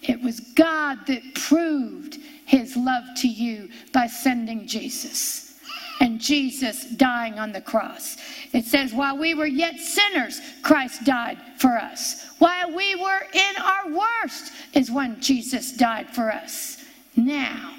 It 0.02 0.20
was 0.22 0.40
God 0.40 1.06
that 1.06 1.34
proved 1.34 2.18
his 2.46 2.76
love 2.76 3.04
to 3.18 3.28
you 3.28 3.68
by 3.92 4.06
sending 4.06 4.66
Jesus 4.66 5.58
and 6.00 6.18
Jesus 6.18 6.86
dying 6.86 7.38
on 7.38 7.52
the 7.52 7.60
cross. 7.60 8.16
It 8.52 8.64
says, 8.64 8.94
while 8.94 9.18
we 9.18 9.34
were 9.34 9.46
yet 9.46 9.78
sinners, 9.78 10.40
Christ 10.62 11.04
died 11.04 11.38
for 11.58 11.76
us. 11.76 12.30
While 12.38 12.74
we 12.74 12.94
were 12.94 13.26
in 13.34 13.56
our 13.62 13.90
worst 13.90 14.52
is 14.72 14.90
when 14.90 15.20
Jesus 15.20 15.72
died 15.72 16.08
for 16.08 16.32
us. 16.32 16.82
Now, 17.16 17.74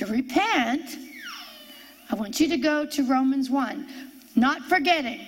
to 0.00 0.06
repent, 0.06 0.96
I 2.10 2.14
want 2.14 2.40
you 2.40 2.48
to 2.48 2.56
go 2.56 2.86
to 2.86 3.04
Romans 3.04 3.50
1, 3.50 3.86
not 4.34 4.62
forgetting. 4.62 5.20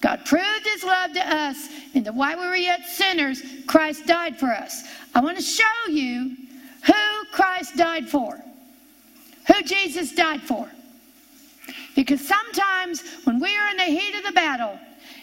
God 0.00 0.24
proved 0.24 0.64
his 0.64 0.84
love 0.84 1.12
to 1.14 1.34
us, 1.34 1.68
and 1.92 2.06
that 2.06 2.14
while 2.14 2.38
we 2.38 2.46
were 2.46 2.54
yet 2.54 2.86
sinners, 2.86 3.42
Christ 3.66 4.06
died 4.06 4.38
for 4.38 4.46
us. 4.46 4.84
I 5.12 5.20
want 5.20 5.36
to 5.38 5.42
show 5.42 5.64
you 5.88 6.36
who 6.86 7.24
Christ 7.32 7.76
died 7.76 8.08
for, 8.08 8.40
who 9.48 9.62
Jesus 9.64 10.14
died 10.14 10.40
for. 10.40 10.70
Because 11.96 12.20
sometimes 12.20 13.02
when 13.24 13.40
we 13.40 13.56
are 13.56 13.70
in 13.70 13.76
the 13.76 13.84
heat 13.84 14.14
of 14.16 14.22
the 14.22 14.32
battle 14.32 14.78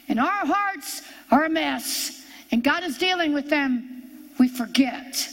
and 0.09 0.19
our 0.19 0.45
hearts 0.45 1.03
are 1.31 1.45
a 1.45 1.49
mess 1.49 2.25
and 2.51 2.61
God 2.61 2.83
is 2.83 2.97
dealing 2.97 3.33
with 3.33 3.49
them, 3.49 4.03
we 4.39 4.49
forget 4.49 5.25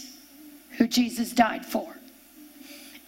who 0.78 0.86
Jesus 0.86 1.32
died 1.32 1.66
for. 1.66 1.96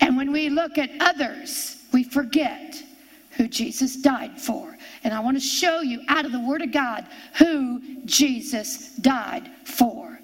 And 0.03 0.17
when 0.17 0.33
we 0.33 0.51
look 0.51 0.79
at 0.79 0.91
others, 1.01 1.77
we 1.93 2.03
forget 2.03 2.83
who 3.37 3.47
Jesus 3.49 3.97
died 3.97 4.39
for. 4.39 4.77
And 5.05 5.15
I 5.15 5.21
want 5.21 5.37
to 5.37 5.41
show 5.41 5.81
you 5.81 6.03
out 6.09 6.27
of 6.27 6.33
the 6.33 6.41
Word 6.41 6.61
of 6.61 6.73
God 6.73 7.07
who 7.39 7.81
Jesus 8.05 8.97
died 8.97 9.49
for. 9.65 10.19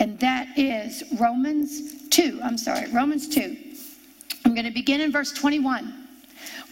And 0.00 0.18
that 0.18 0.58
is 0.58 1.04
Romans 1.18 2.08
2. 2.08 2.40
I'm 2.42 2.58
sorry, 2.58 2.90
Romans 2.90 3.28
2. 3.28 3.56
I'm 4.44 4.54
going 4.54 4.66
to 4.66 4.72
begin 4.72 5.00
in 5.00 5.12
verse 5.12 5.32
21. 5.32 6.08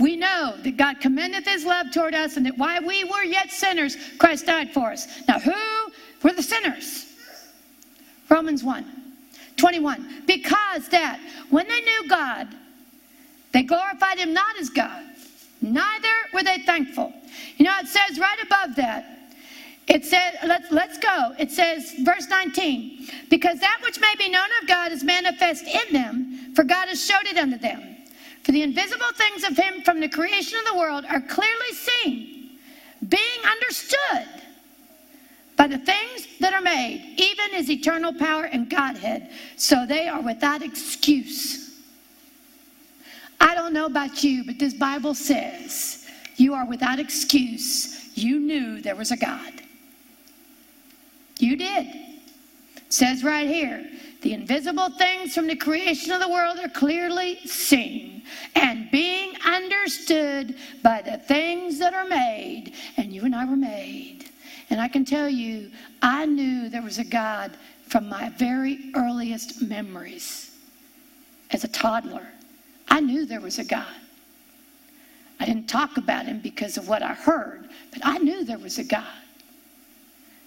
We 0.01 0.17
know 0.17 0.57
that 0.63 0.77
God 0.77 1.01
commendeth 1.01 1.47
his 1.47 1.65
love 1.65 1.93
toward 1.93 2.15
us, 2.15 2.37
and 2.37 2.47
that 2.47 2.59
while 2.59 2.85
we 2.85 3.05
were 3.05 3.23
yet 3.23 3.53
sinners, 3.53 3.97
Christ 4.19 4.47
died 4.47 4.73
for 4.73 4.91
us. 4.91 5.07
Now, 5.29 5.39
who 5.39 5.53
were 6.23 6.33
the 6.33 6.43
sinners? 6.43 7.07
Romans 8.29 8.65
1. 8.65 8.98
21. 9.59 10.23
Because 10.27 10.89
that 10.89 11.21
when 11.51 11.69
they 11.69 11.81
knew 11.81 12.09
God, 12.09 12.49
they 13.53 13.63
glorified 13.63 14.19
him 14.19 14.33
not 14.33 14.59
as 14.59 14.71
God, 14.71 15.03
neither 15.61 16.09
were 16.33 16.43
they 16.43 16.59
thankful. 16.61 17.13
You 17.57 17.67
know, 17.67 17.75
it 17.81 17.89
says 17.89 18.19
right 18.19 18.39
above 18.43 18.77
that, 18.77 19.19
it 19.89 20.05
said, 20.05 20.39
let's, 20.45 20.71
let's 20.71 20.99
go. 20.99 21.35
It 21.39 21.51
says, 21.51 21.95
verse 22.01 22.29
19, 22.29 23.09
because 23.31 23.59
that 23.61 23.81
which 23.83 23.99
may 24.01 24.15
be 24.19 24.29
known 24.29 24.49
of 24.61 24.69
God 24.69 24.93
is 24.93 25.03
manifest 25.03 25.65
in 25.67 25.93
them, 25.93 26.53
for 26.55 26.63
God 26.63 26.89
has 26.89 27.05
showed 27.05 27.25
it 27.25 27.39
unto 27.39 27.57
them. 27.57 27.97
For 28.43 28.53
the 28.53 28.63
invisible 28.63 29.13
things 29.15 29.45
of 29.45 29.57
him 29.57 29.83
from 29.83 30.01
the 30.01 30.09
creation 30.09 30.59
of 30.59 30.67
the 30.67 30.79
world 30.79 31.07
are 31.09 31.23
clearly 31.23 31.73
seen, 31.73 32.59
being 33.09 33.41
understood 33.51 34.43
by 35.59 35.67
the 35.67 35.79
things 35.79 36.27
that 36.39 36.55
are 36.55 36.63
made, 36.63 37.15
even 37.17 37.51
his 37.51 37.69
eternal 37.69 38.15
power 38.15 38.45
and 38.45 38.71
Godhead. 38.71 39.31
So 39.57 39.85
they 39.85 40.09
are 40.09 40.23
without 40.23 40.63
excuse. 40.63 41.81
I 43.41 43.55
don't 43.57 43.73
know 43.75 43.87
about 43.87 44.23
you, 44.23 44.45
but 44.45 44.59
this 44.59 44.73
Bible 44.73 45.15
says 45.15 46.07
you 46.37 46.55
are 46.55 46.65
without 46.65 47.01
excuse. 47.01 48.17
You 48.17 48.39
knew 48.39 48.81
there 48.81 48.97
was 48.97 49.11
a 49.11 49.17
God. 49.17 49.53
You 51.39 51.57
did. 51.57 51.87
It 52.77 52.93
says 52.93 53.25
right 53.25 53.47
here 53.47 53.85
the 54.23 54.33
invisible 54.35 54.91
things 54.91 55.35
from 55.35 55.49
the 55.49 55.57
creation 55.57 56.13
of 56.13 56.21
the 56.21 56.29
world 56.29 56.59
are 56.59 56.69
clearly 56.69 57.39
seen 57.47 58.23
and 58.55 58.91
being 58.91 59.35
understood 59.45 60.57
by 60.83 61.03
the 61.03 61.19
things 61.19 61.79
that 61.81 61.95
are 61.95 62.07
made. 62.07 62.75
And 62.97 63.13
you 63.13 63.25
and 63.25 63.35
I 63.35 63.45
were 63.45 63.57
made. 63.57 64.18
And 64.71 64.81
I 64.81 64.89
can 64.89 65.05
tell 65.05 65.29
you, 65.29 65.71
I 66.03 66.27
knew 66.27 66.69
there 66.69 66.83
was 66.83 66.99
a 66.99 67.05
God 67.05 67.57
from 67.87 68.09
my 68.09 68.29
very 68.31 68.91
earliest 68.95 69.63
memories 69.63 70.55
as 71.51 71.65
a 71.65 71.69
toddler. 71.69 72.27
I 72.89 73.01
knew 73.01 73.25
there 73.25 73.41
was 73.41 73.59
a 73.59 73.65
God. 73.65 73.87
I 75.41 75.47
didn't 75.47 75.69
talk 75.69 75.97
about 75.97 76.27
him 76.27 76.41
because 76.41 76.77
of 76.77 76.89
what 76.89 77.03
I 77.03 77.15
heard, 77.15 77.69
but 77.93 78.01
I 78.05 78.19
knew 78.19 78.45
there 78.45 78.59
was 78.59 78.79
a 78.79 78.85
God. 78.85 79.07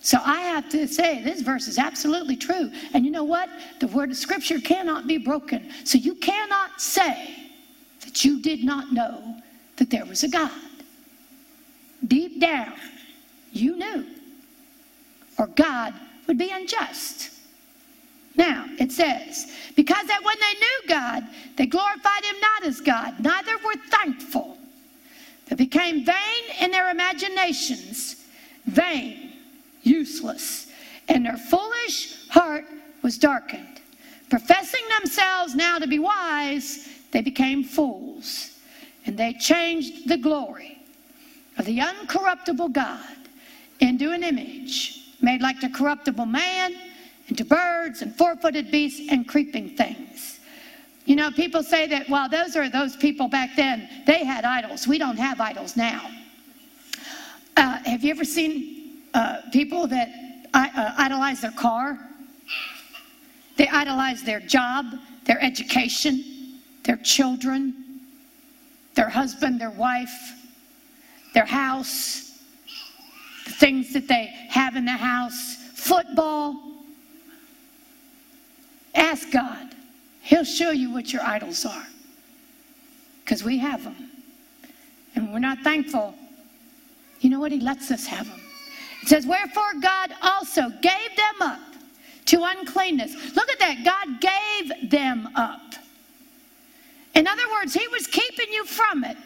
So 0.01 0.17
I 0.23 0.41
have 0.41 0.67
to 0.69 0.87
say 0.87 1.21
this 1.23 1.41
verse 1.41 1.67
is 1.67 1.77
absolutely 1.77 2.35
true. 2.35 2.71
And 2.93 3.05
you 3.05 3.11
know 3.11 3.23
what? 3.23 3.49
The 3.79 3.87
word 3.87 4.09
of 4.09 4.17
scripture 4.17 4.59
cannot 4.59 5.07
be 5.07 5.17
broken. 5.17 5.71
So 5.83 5.97
you 5.99 6.15
cannot 6.15 6.81
say 6.81 7.35
that 8.01 8.25
you 8.25 8.41
did 8.41 8.63
not 8.63 8.91
know 8.91 9.37
that 9.77 9.91
there 9.91 10.05
was 10.05 10.23
a 10.23 10.29
God. 10.29 10.51
Deep 12.07 12.41
down, 12.41 12.73
you 13.51 13.75
knew, 13.77 14.05
or 15.37 15.47
God 15.47 15.93
would 16.27 16.37
be 16.37 16.49
unjust. 16.49 17.29
Now, 18.35 18.65
it 18.79 18.91
says, 18.91 19.51
because 19.75 20.07
that 20.07 20.23
when 20.23 20.37
they 20.39 20.59
knew 20.59 20.87
God, 20.87 21.27
they 21.57 21.65
glorified 21.65 22.23
him 22.23 22.35
not 22.39 22.63
as 22.63 22.79
God, 22.79 23.19
neither 23.19 23.57
were 23.65 23.75
thankful, 23.89 24.57
but 25.49 25.57
became 25.57 26.05
vain 26.05 26.43
in 26.61 26.71
their 26.71 26.89
imaginations, 26.89 28.15
vain, 28.65 29.33
useless, 29.83 30.67
and 31.09 31.25
their 31.25 31.37
foolish 31.37 32.27
heart 32.29 32.65
was 33.01 33.17
darkened. 33.17 33.81
Professing 34.29 34.83
themselves 34.97 35.55
now 35.55 35.77
to 35.77 35.87
be 35.87 35.99
wise, 35.99 36.87
they 37.11 37.21
became 37.21 37.65
fools, 37.65 38.57
and 39.05 39.17
they 39.17 39.33
changed 39.33 40.07
the 40.07 40.17
glory 40.17 40.77
of 41.57 41.65
the 41.65 41.79
uncorruptible 41.79 42.71
God 42.71 43.17
into 43.81 44.11
an 44.11 44.23
image 44.23 44.99
made 45.21 45.41
like 45.41 45.59
the 45.59 45.69
corruptible 45.69 46.25
man, 46.25 46.75
into 47.27 47.45
birds 47.45 48.01
and 48.01 48.15
four 48.15 48.35
footed 48.35 48.71
beasts 48.71 49.11
and 49.11 49.27
creeping 49.27 49.69
things. 49.75 50.39
You 51.05 51.15
know, 51.15 51.31
people 51.31 51.63
say 51.63 51.87
that, 51.87 52.07
well, 52.09 52.29
those 52.29 52.55
are 52.55 52.69
those 52.69 52.95
people 52.95 53.27
back 53.27 53.55
then, 53.55 53.89
they 54.05 54.23
had 54.23 54.45
idols. 54.45 54.87
We 54.87 54.97
don't 54.97 55.17
have 55.17 55.41
idols 55.41 55.75
now. 55.75 56.09
Uh, 57.57 57.79
have 57.83 58.03
you 58.03 58.11
ever 58.11 58.23
seen 58.23 59.01
uh, 59.13 59.41
people 59.51 59.87
that 59.87 60.09
uh, 60.53 60.93
idolize 60.97 61.41
their 61.41 61.51
car? 61.51 61.99
They 63.57 63.67
idolize 63.67 64.23
their 64.23 64.39
job, 64.39 64.85
their 65.25 65.41
education, 65.43 66.59
their 66.83 66.97
children, 66.97 67.73
their 68.95 69.09
husband, 69.09 69.59
their 69.59 69.71
wife, 69.71 70.33
their 71.33 71.45
house, 71.45 72.30
things 73.51 73.93
that 73.93 74.07
they 74.07 74.25
have 74.49 74.75
in 74.75 74.85
the 74.85 74.91
house, 74.91 75.55
football. 75.75 76.55
Ask 78.93 79.31
God. 79.31 79.75
He'll 80.21 80.43
show 80.43 80.71
you 80.71 80.91
what 80.91 81.11
your 81.11 81.23
idols 81.23 81.65
are. 81.65 81.87
Because 83.23 83.43
we 83.43 83.57
have 83.57 83.83
them. 83.83 84.11
And 85.15 85.33
we're 85.33 85.39
not 85.39 85.59
thankful. 85.59 86.13
You 87.19 87.29
know 87.29 87.39
what? 87.39 87.51
He 87.51 87.59
lets 87.59 87.91
us 87.91 88.05
have 88.07 88.27
them. 88.27 88.41
It 89.03 89.07
says, 89.07 89.25
Wherefore 89.25 89.73
God 89.81 90.11
also 90.21 90.69
gave 90.81 91.15
them 91.15 91.41
up 91.41 91.59
to 92.25 92.43
uncleanness. 92.43 93.35
Look 93.35 93.49
at 93.49 93.59
that. 93.59 93.83
God 93.83 94.21
gave 94.21 94.89
them 94.89 95.29
up. 95.35 95.59
In 97.15 97.27
other 97.27 97.43
words, 97.51 97.73
He 97.73 97.87
was 97.89 98.07
keeping 98.07 98.51
you 98.51 98.65
from 98.65 99.03
it 99.03 99.17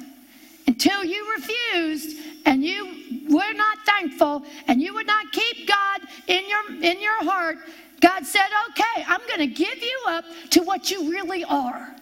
until 0.68 1.04
you 1.04 1.34
refused 1.36 2.18
and 2.46 2.64
you 2.64 3.28
were 3.30 3.54
not 3.54 3.80
thankful 3.86 4.44
and 4.68 4.82
you 4.82 4.94
would 4.94 5.08
not 5.08 5.32
keep 5.32 5.68
God 5.68 6.02
in 6.28 6.44
your 6.48 6.84
in 6.84 7.02
your 7.02 7.24
heart. 7.24 7.58
God 8.02 8.26
said, 8.26 8.48
"Okay, 8.70 9.04
I'm 9.08 9.22
going 9.28 9.40
to 9.40 9.48
give 9.48 9.82
you 9.82 10.00
up 10.08 10.26
to 10.52 10.62
what 10.62 10.92
you 10.92 11.12
really 11.12 11.44
are." 11.44 11.96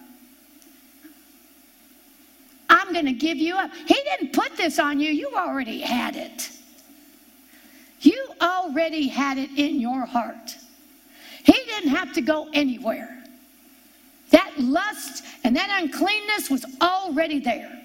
I'm 2.70 2.92
going 2.92 3.06
to 3.06 3.14
give 3.14 3.38
you 3.38 3.56
up. 3.56 3.72
He 3.74 3.94
didn't 3.94 4.34
put 4.34 4.58
this 4.58 4.80
on 4.80 5.00
you. 5.00 5.12
You 5.12 5.32
already 5.36 5.80
had 5.80 6.16
it. 6.16 6.50
You 8.02 8.28
already 8.42 9.08
had 9.08 9.38
it 9.38 9.52
in 9.56 9.80
your 9.80 10.06
heart. 10.06 10.58
He 11.44 11.54
didn't 11.54 11.92
have 11.92 12.14
to 12.14 12.22
go 12.22 12.50
anywhere. 12.54 13.24
That 14.32 14.52
lust 14.58 15.24
and 15.44 15.56
that 15.56 15.70
uncleanness 15.82 16.50
was 16.50 16.66
already 16.82 17.40
there. 17.40 17.83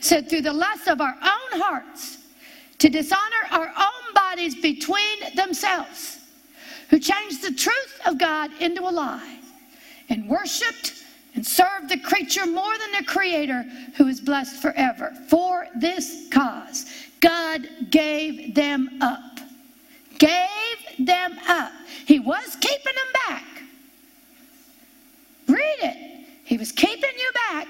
Said, 0.00 0.28
through 0.28 0.42
the 0.42 0.52
lust 0.52 0.88
of 0.88 1.00
our 1.00 1.16
own 1.22 1.60
hearts, 1.60 2.18
to 2.78 2.88
dishonor 2.88 3.20
our 3.50 3.68
own 3.68 4.14
bodies 4.14 4.54
between 4.54 5.34
themselves, 5.34 6.18
who 6.88 6.98
changed 6.98 7.42
the 7.42 7.52
truth 7.52 8.00
of 8.06 8.18
God 8.18 8.50
into 8.60 8.82
a 8.82 8.90
lie, 8.90 9.38
and 10.08 10.28
worshiped 10.28 11.04
and 11.34 11.46
served 11.46 11.88
the 11.88 11.98
creature 11.98 12.46
more 12.46 12.76
than 12.78 12.92
the 12.98 13.04
Creator, 13.04 13.64
who 13.96 14.08
is 14.08 14.20
blessed 14.20 14.60
forever. 14.60 15.12
For 15.28 15.68
this 15.76 16.26
cause, 16.30 16.86
God 17.20 17.68
gave 17.90 18.54
them 18.54 18.98
up. 19.00 19.38
Gave 20.18 20.38
them 20.98 21.38
up. 21.48 21.72
He 22.06 22.18
was 22.18 22.56
keeping 22.60 22.84
them 22.84 23.12
back. 23.28 23.44
Read 25.46 25.78
it. 25.82 26.26
He 26.44 26.58
was 26.58 26.72
keeping 26.72 27.10
you 27.16 27.30
back. 27.50 27.68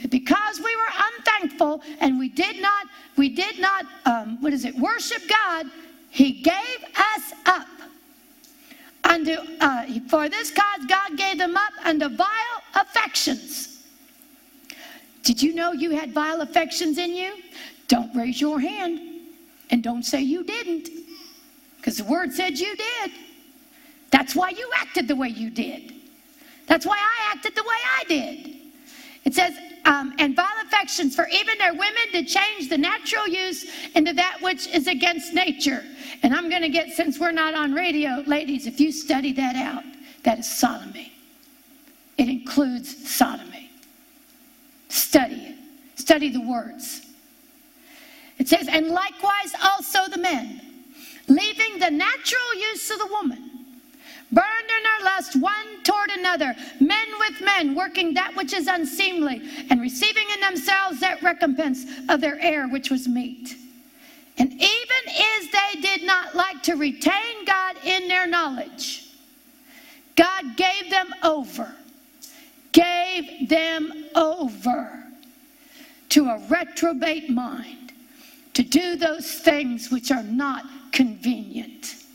But 0.00 0.10
because 0.10 0.58
we 0.58 0.74
were 0.76 0.92
unthankful 1.16 1.82
and 2.00 2.18
we 2.18 2.28
did 2.28 2.60
not, 2.60 2.86
we 3.16 3.28
did 3.28 3.58
not, 3.58 3.86
um, 4.04 4.40
what 4.40 4.52
is 4.52 4.64
it, 4.64 4.74
worship 4.76 5.22
God, 5.28 5.66
He 6.10 6.32
gave 6.32 6.84
us 6.96 7.32
up. 7.46 7.66
Unto, 9.04 9.36
uh, 9.60 9.86
for 10.08 10.28
this 10.28 10.50
cause, 10.50 10.84
God 10.86 11.16
gave 11.16 11.38
them 11.38 11.56
up 11.56 11.72
unto 11.84 12.08
vile 12.08 12.62
affections. 12.74 13.84
Did 15.22 15.40
you 15.40 15.54
know 15.54 15.72
you 15.72 15.90
had 15.90 16.12
vile 16.12 16.40
affections 16.40 16.98
in 16.98 17.14
you? 17.14 17.34
Don't 17.88 18.14
raise 18.14 18.40
your 18.40 18.60
hand 18.60 19.00
and 19.70 19.82
don't 19.82 20.04
say 20.04 20.20
you 20.20 20.44
didn't, 20.44 20.88
because 21.76 21.98
the 21.98 22.04
word 22.04 22.32
said 22.32 22.58
you 22.58 22.76
did. 22.76 23.12
That's 24.10 24.34
why 24.34 24.50
you 24.50 24.70
acted 24.76 25.08
the 25.08 25.16
way 25.16 25.28
you 25.28 25.50
did. 25.50 25.94
That's 26.66 26.84
why 26.84 26.96
I 26.96 27.32
acted 27.34 27.54
the 27.54 27.62
way 27.62 27.68
I 27.98 28.04
did. 28.04 28.56
It 29.26 29.34
says, 29.34 29.54
um, 29.84 30.14
and 30.18 30.36
vile 30.36 30.46
affections 30.64 31.16
for 31.16 31.26
even 31.28 31.58
their 31.58 31.72
women 31.72 32.12
to 32.12 32.24
change 32.24 32.68
the 32.68 32.78
natural 32.78 33.26
use 33.26 33.66
into 33.96 34.12
that 34.12 34.38
which 34.40 34.68
is 34.68 34.86
against 34.86 35.34
nature. 35.34 35.84
And 36.22 36.32
I'm 36.32 36.48
going 36.48 36.62
to 36.62 36.68
get, 36.68 36.90
since 36.90 37.18
we're 37.18 37.32
not 37.32 37.52
on 37.52 37.74
radio, 37.74 38.22
ladies, 38.26 38.68
if 38.68 38.80
you 38.80 38.92
study 38.92 39.32
that 39.32 39.56
out, 39.56 39.82
that 40.22 40.38
is 40.38 40.48
sodomy. 40.48 41.12
It 42.16 42.28
includes 42.28 43.10
sodomy. 43.10 43.68
Study 44.88 45.34
it, 45.34 45.56
study 45.98 46.30
the 46.30 46.40
words. 46.40 47.04
It 48.38 48.48
says, 48.48 48.68
and 48.68 48.88
likewise 48.88 49.54
also 49.60 50.08
the 50.08 50.18
men, 50.18 50.60
leaving 51.26 51.80
the 51.80 51.90
natural 51.90 52.54
use 52.54 52.90
of 52.92 53.00
the 53.00 53.06
woman 53.06 53.55
burned 54.32 54.70
in 54.76 54.82
their 54.82 55.04
lust 55.04 55.36
one 55.36 55.82
toward 55.84 56.10
another, 56.10 56.54
men 56.80 57.06
with 57.18 57.40
men, 57.40 57.74
working 57.74 58.14
that 58.14 58.34
which 58.36 58.52
is 58.52 58.66
unseemly, 58.66 59.42
and 59.70 59.80
receiving 59.80 60.26
in 60.34 60.40
themselves 60.40 61.00
that 61.00 61.22
recompense 61.22 61.84
of 62.08 62.20
their 62.20 62.38
error 62.40 62.68
which 62.68 62.90
was 62.90 63.06
meet. 63.06 63.56
And 64.38 64.52
even 64.52 64.62
as 65.08 65.50
they 65.50 65.80
did 65.80 66.02
not 66.04 66.34
like 66.34 66.62
to 66.64 66.74
retain 66.74 67.44
God 67.46 67.76
in 67.84 68.08
their 68.08 68.26
knowledge, 68.26 69.08
God 70.16 70.56
gave 70.56 70.90
them 70.90 71.14
over, 71.22 71.74
gave 72.72 73.48
them 73.48 74.06
over 74.14 75.04
to 76.10 76.28
a 76.28 76.38
reprobate 76.48 77.30
mind 77.30 77.92
to 78.54 78.62
do 78.62 78.96
those 78.96 79.30
things 79.30 79.90
which 79.90 80.10
are 80.10 80.22
not 80.22 80.64
convenient 80.92 82.05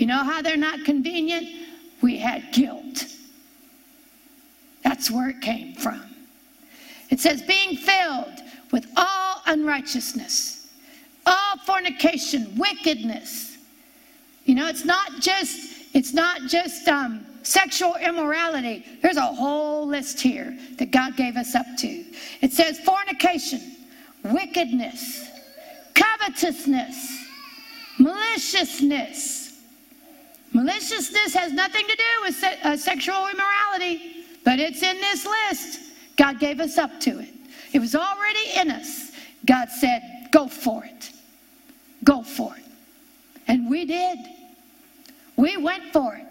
you 0.00 0.06
know 0.06 0.24
how 0.24 0.42
they're 0.42 0.56
not 0.56 0.84
convenient? 0.84 1.46
We 2.00 2.16
had 2.16 2.52
guilt. 2.52 3.04
That's 4.82 5.10
where 5.10 5.28
it 5.28 5.40
came 5.40 5.74
from. 5.74 6.02
It 7.10 7.20
says, 7.20 7.42
being 7.42 7.76
filled 7.76 8.40
with 8.72 8.86
all 8.96 9.42
unrighteousness, 9.46 10.68
all 11.26 11.56
fornication, 11.66 12.56
wickedness. 12.56 13.58
You 14.44 14.54
know, 14.54 14.68
it's 14.68 14.84
not 14.84 15.20
just 15.20 15.68
it's 15.92 16.12
not 16.12 16.42
just 16.42 16.86
um, 16.88 17.26
sexual 17.42 17.96
immorality. 17.96 18.86
There's 19.02 19.16
a 19.16 19.22
whole 19.22 19.86
list 19.86 20.20
here 20.20 20.56
that 20.78 20.92
God 20.92 21.16
gave 21.16 21.36
us 21.36 21.54
up 21.54 21.66
to. 21.78 22.04
It 22.40 22.52
says 22.52 22.78
fornication, 22.80 23.60
wickedness, 24.22 25.28
covetousness 25.94 27.20
Maliciousness. 28.00 29.39
Maliciousness 30.52 31.34
has 31.34 31.52
nothing 31.52 31.86
to 31.86 31.96
do 31.96 32.02
with 32.22 32.34
se- 32.34 32.58
uh, 32.62 32.76
sexual 32.76 33.28
immorality, 33.28 34.24
but 34.44 34.58
it's 34.58 34.82
in 34.82 34.96
this 35.00 35.26
list. 35.26 35.80
God 36.16 36.38
gave 36.40 36.60
us 36.60 36.76
up 36.76 36.98
to 37.00 37.18
it. 37.20 37.28
It 37.72 37.78
was 37.78 37.94
already 37.94 38.40
in 38.56 38.70
us. 38.70 39.12
God 39.46 39.68
said, 39.70 40.28
Go 40.32 40.48
for 40.48 40.84
it. 40.84 41.10
Go 42.04 42.22
for 42.22 42.54
it. 42.56 42.64
And 43.48 43.68
we 43.70 43.84
did. 43.84 44.18
We 45.36 45.56
went 45.56 45.92
for 45.92 46.14
it. 46.14 46.26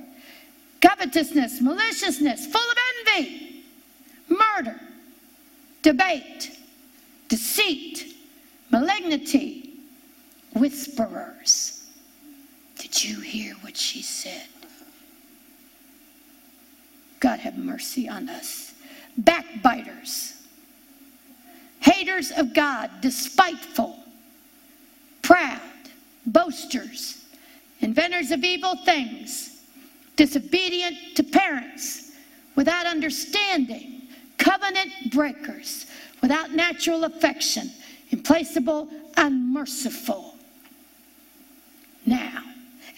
Covetousness, 0.82 1.60
maliciousness, 1.62 2.46
full 2.48 2.62
of 2.62 2.78
envy, 3.18 3.64
murder, 4.30 4.80
debate, 5.82 6.58
deceit, 7.28 8.16
malignity, 8.72 9.74
whisperers. 10.54 11.79
Did 12.92 13.04
you 13.04 13.20
hear 13.20 13.54
what 13.62 13.78
she 13.78 14.02
said? 14.02 14.48
God 17.20 17.40
have 17.40 17.58
mercy 17.58 18.08
on 18.08 18.30
us. 18.30 18.74
Backbiters, 19.18 20.42
haters 21.82 22.32
of 22.32 22.54
God, 22.54 22.90
despiteful, 23.02 24.00
proud, 25.22 25.60
boasters, 26.26 27.26
inventors 27.82 28.32
of 28.32 28.44
evil 28.44 28.76
things, 28.86 29.62
disobedient 30.16 30.96
to 31.16 31.24
parents, 31.24 32.12
without 32.56 32.86
understanding, 32.86 34.02
covenant 34.38 34.92
breakers, 35.12 35.86
without 36.22 36.52
natural 36.52 37.04
affection, 37.04 37.72
implacable, 38.12 38.88
unmerciful. 39.18 40.36
Now, 42.06 42.44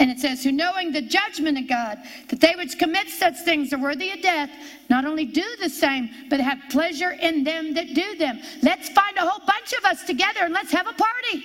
and 0.01 0.09
it 0.09 0.19
says, 0.19 0.43
who 0.43 0.51
knowing 0.51 0.91
the 0.91 1.03
judgment 1.03 1.59
of 1.59 1.69
God, 1.69 1.99
that 2.29 2.39
they 2.39 2.55
which 2.57 2.79
commit 2.79 3.07
such 3.07 3.35
things 3.45 3.71
are 3.71 3.77
worthy 3.77 4.09
of 4.09 4.19
death, 4.23 4.49
not 4.89 5.05
only 5.05 5.25
do 5.25 5.45
the 5.61 5.69
same, 5.69 6.09
but 6.27 6.39
have 6.39 6.57
pleasure 6.71 7.11
in 7.11 7.43
them 7.43 7.75
that 7.75 7.93
do 7.93 8.15
them. 8.15 8.41
Let's 8.63 8.89
find 8.89 9.15
a 9.17 9.21
whole 9.21 9.45
bunch 9.45 9.73
of 9.73 9.85
us 9.85 10.03
together 10.03 10.39
and 10.41 10.55
let's 10.55 10.71
have 10.71 10.87
a 10.87 10.93
party. 10.93 11.43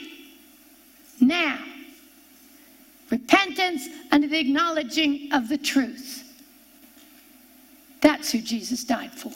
Now, 1.20 1.58
repentance 3.10 3.88
under 4.10 4.26
the 4.26 4.38
acknowledging 4.38 5.34
of 5.34 5.50
the 5.50 5.58
truth. 5.58 6.24
That's 8.00 8.32
who 8.32 8.40
Jesus 8.40 8.84
died 8.84 9.12
for. 9.12 9.32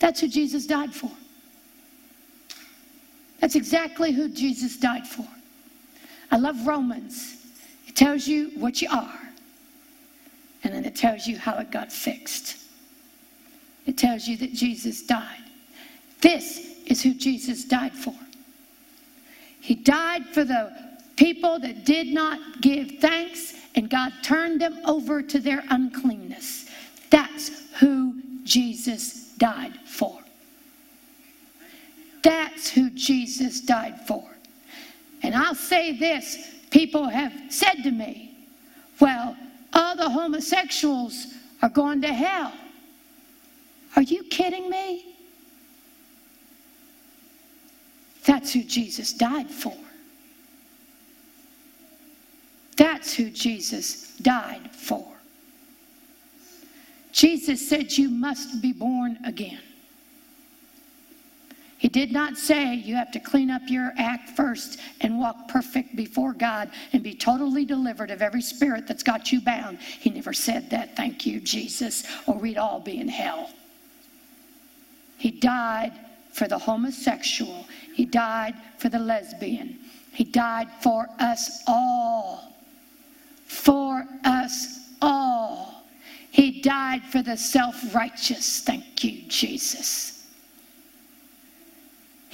That's 0.00 0.20
who 0.20 0.28
Jesus 0.28 0.66
died 0.66 0.92
for. 0.92 1.10
That's 3.40 3.54
exactly 3.54 4.12
who 4.12 4.28
Jesus 4.28 4.76
died 4.76 5.06
for. 5.06 5.26
I 6.30 6.36
love 6.36 6.66
Romans. 6.66 7.36
It 7.86 7.96
tells 7.96 8.26
you 8.26 8.50
what 8.56 8.82
you 8.82 8.88
are, 8.90 9.20
and 10.62 10.74
then 10.74 10.84
it 10.84 10.96
tells 10.96 11.26
you 11.26 11.38
how 11.38 11.58
it 11.58 11.70
got 11.70 11.92
fixed. 11.92 12.56
It 13.86 13.96
tells 13.98 14.26
you 14.26 14.36
that 14.38 14.52
Jesus 14.52 15.02
died. 15.02 15.42
This 16.20 16.82
is 16.86 17.02
who 17.02 17.14
Jesus 17.14 17.64
died 17.64 17.92
for. 17.92 18.14
He 19.60 19.74
died 19.74 20.26
for 20.26 20.44
the 20.44 20.72
people 21.16 21.58
that 21.60 21.84
did 21.84 22.08
not 22.08 22.38
give 22.60 22.98
thanks, 23.00 23.54
and 23.74 23.88
God 23.88 24.12
turned 24.22 24.60
them 24.60 24.78
over 24.84 25.22
to 25.22 25.38
their 25.38 25.64
uncleanness. 25.70 26.68
That's 27.10 27.50
who 27.78 28.20
Jesus 28.44 29.30
died 29.38 29.78
for. 29.86 30.18
That's 32.22 32.70
who 32.70 32.90
Jesus 32.90 33.60
died 33.60 34.00
for. 34.06 34.33
And 35.24 35.34
I'll 35.34 35.54
say 35.54 35.96
this 35.96 36.50
people 36.70 37.08
have 37.08 37.32
said 37.48 37.82
to 37.82 37.90
me, 37.90 38.36
well, 39.00 39.34
all 39.72 39.96
the 39.96 40.10
homosexuals 40.10 41.28
are 41.62 41.70
going 41.70 42.02
to 42.02 42.12
hell. 42.12 42.52
Are 43.96 44.02
you 44.02 44.22
kidding 44.24 44.68
me? 44.68 45.16
That's 48.26 48.52
who 48.52 48.64
Jesus 48.64 49.14
died 49.14 49.50
for. 49.50 49.74
That's 52.76 53.14
who 53.14 53.30
Jesus 53.30 54.14
died 54.18 54.70
for. 54.72 55.06
Jesus 57.12 57.66
said, 57.66 57.92
You 57.92 58.10
must 58.10 58.60
be 58.60 58.72
born 58.72 59.18
again. 59.24 59.60
He 61.84 61.90
did 61.90 62.12
not 62.12 62.38
say 62.38 62.76
you 62.76 62.94
have 62.94 63.10
to 63.10 63.20
clean 63.20 63.50
up 63.50 63.60
your 63.66 63.92
act 63.98 64.30
first 64.30 64.80
and 65.02 65.18
walk 65.18 65.48
perfect 65.48 65.94
before 65.94 66.32
God 66.32 66.70
and 66.94 67.02
be 67.02 67.12
totally 67.12 67.66
delivered 67.66 68.10
of 68.10 68.22
every 68.22 68.40
spirit 68.40 68.86
that's 68.86 69.02
got 69.02 69.30
you 69.30 69.42
bound. 69.42 69.78
He 69.80 70.08
never 70.08 70.32
said 70.32 70.70
that. 70.70 70.96
Thank 70.96 71.26
you, 71.26 71.40
Jesus, 71.40 72.04
or 72.26 72.36
we'd 72.36 72.56
all 72.56 72.80
be 72.80 72.98
in 72.98 73.08
hell. 73.08 73.50
He 75.18 75.30
died 75.30 75.92
for 76.32 76.48
the 76.48 76.56
homosexual, 76.56 77.66
He 77.92 78.06
died 78.06 78.54
for 78.78 78.88
the 78.88 78.98
lesbian, 78.98 79.78
He 80.10 80.24
died 80.24 80.68
for 80.80 81.06
us 81.18 81.62
all. 81.66 82.54
For 83.44 84.06
us 84.24 84.88
all. 85.02 85.84
He 86.30 86.62
died 86.62 87.02
for 87.02 87.20
the 87.20 87.36
self 87.36 87.94
righteous. 87.94 88.60
Thank 88.60 89.04
you, 89.04 89.28
Jesus. 89.28 90.13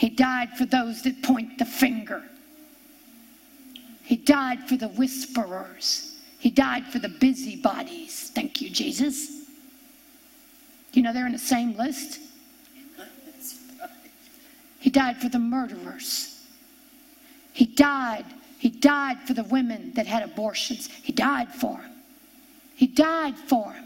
He 0.01 0.09
died 0.09 0.57
for 0.57 0.65
those 0.65 1.03
that 1.03 1.23
point 1.23 1.59
the 1.59 1.67
finger. 1.67 2.23
He 4.03 4.17
died 4.17 4.67
for 4.67 4.79
the 4.79 4.89
whisperers. 4.89 6.17
He 6.39 6.49
died 6.49 6.87
for 6.87 6.99
the 6.99 7.11
busybodies. 7.11 8.31
Thank 8.35 8.63
you, 8.63 8.71
Jesus. 8.71 9.45
You 10.95 11.03
know 11.03 11.13
they're 11.13 11.27
in 11.27 11.33
the 11.33 11.39
same 11.39 11.77
list? 11.77 12.19
He 14.79 14.89
died 14.89 15.19
for 15.19 15.29
the 15.29 15.39
murderers. 15.39 16.47
He 17.53 17.67
died. 17.67 18.25
He 18.59 18.71
died 18.71 19.19
for 19.27 19.35
the 19.35 19.45
women 19.45 19.93
that 19.97 20.07
had 20.07 20.23
abortions. 20.23 20.87
He 20.87 21.13
died 21.13 21.53
for 21.53 21.77
them. 21.77 21.93
He 22.75 22.87
died 22.87 23.37
for 23.37 23.75
them. 23.75 23.85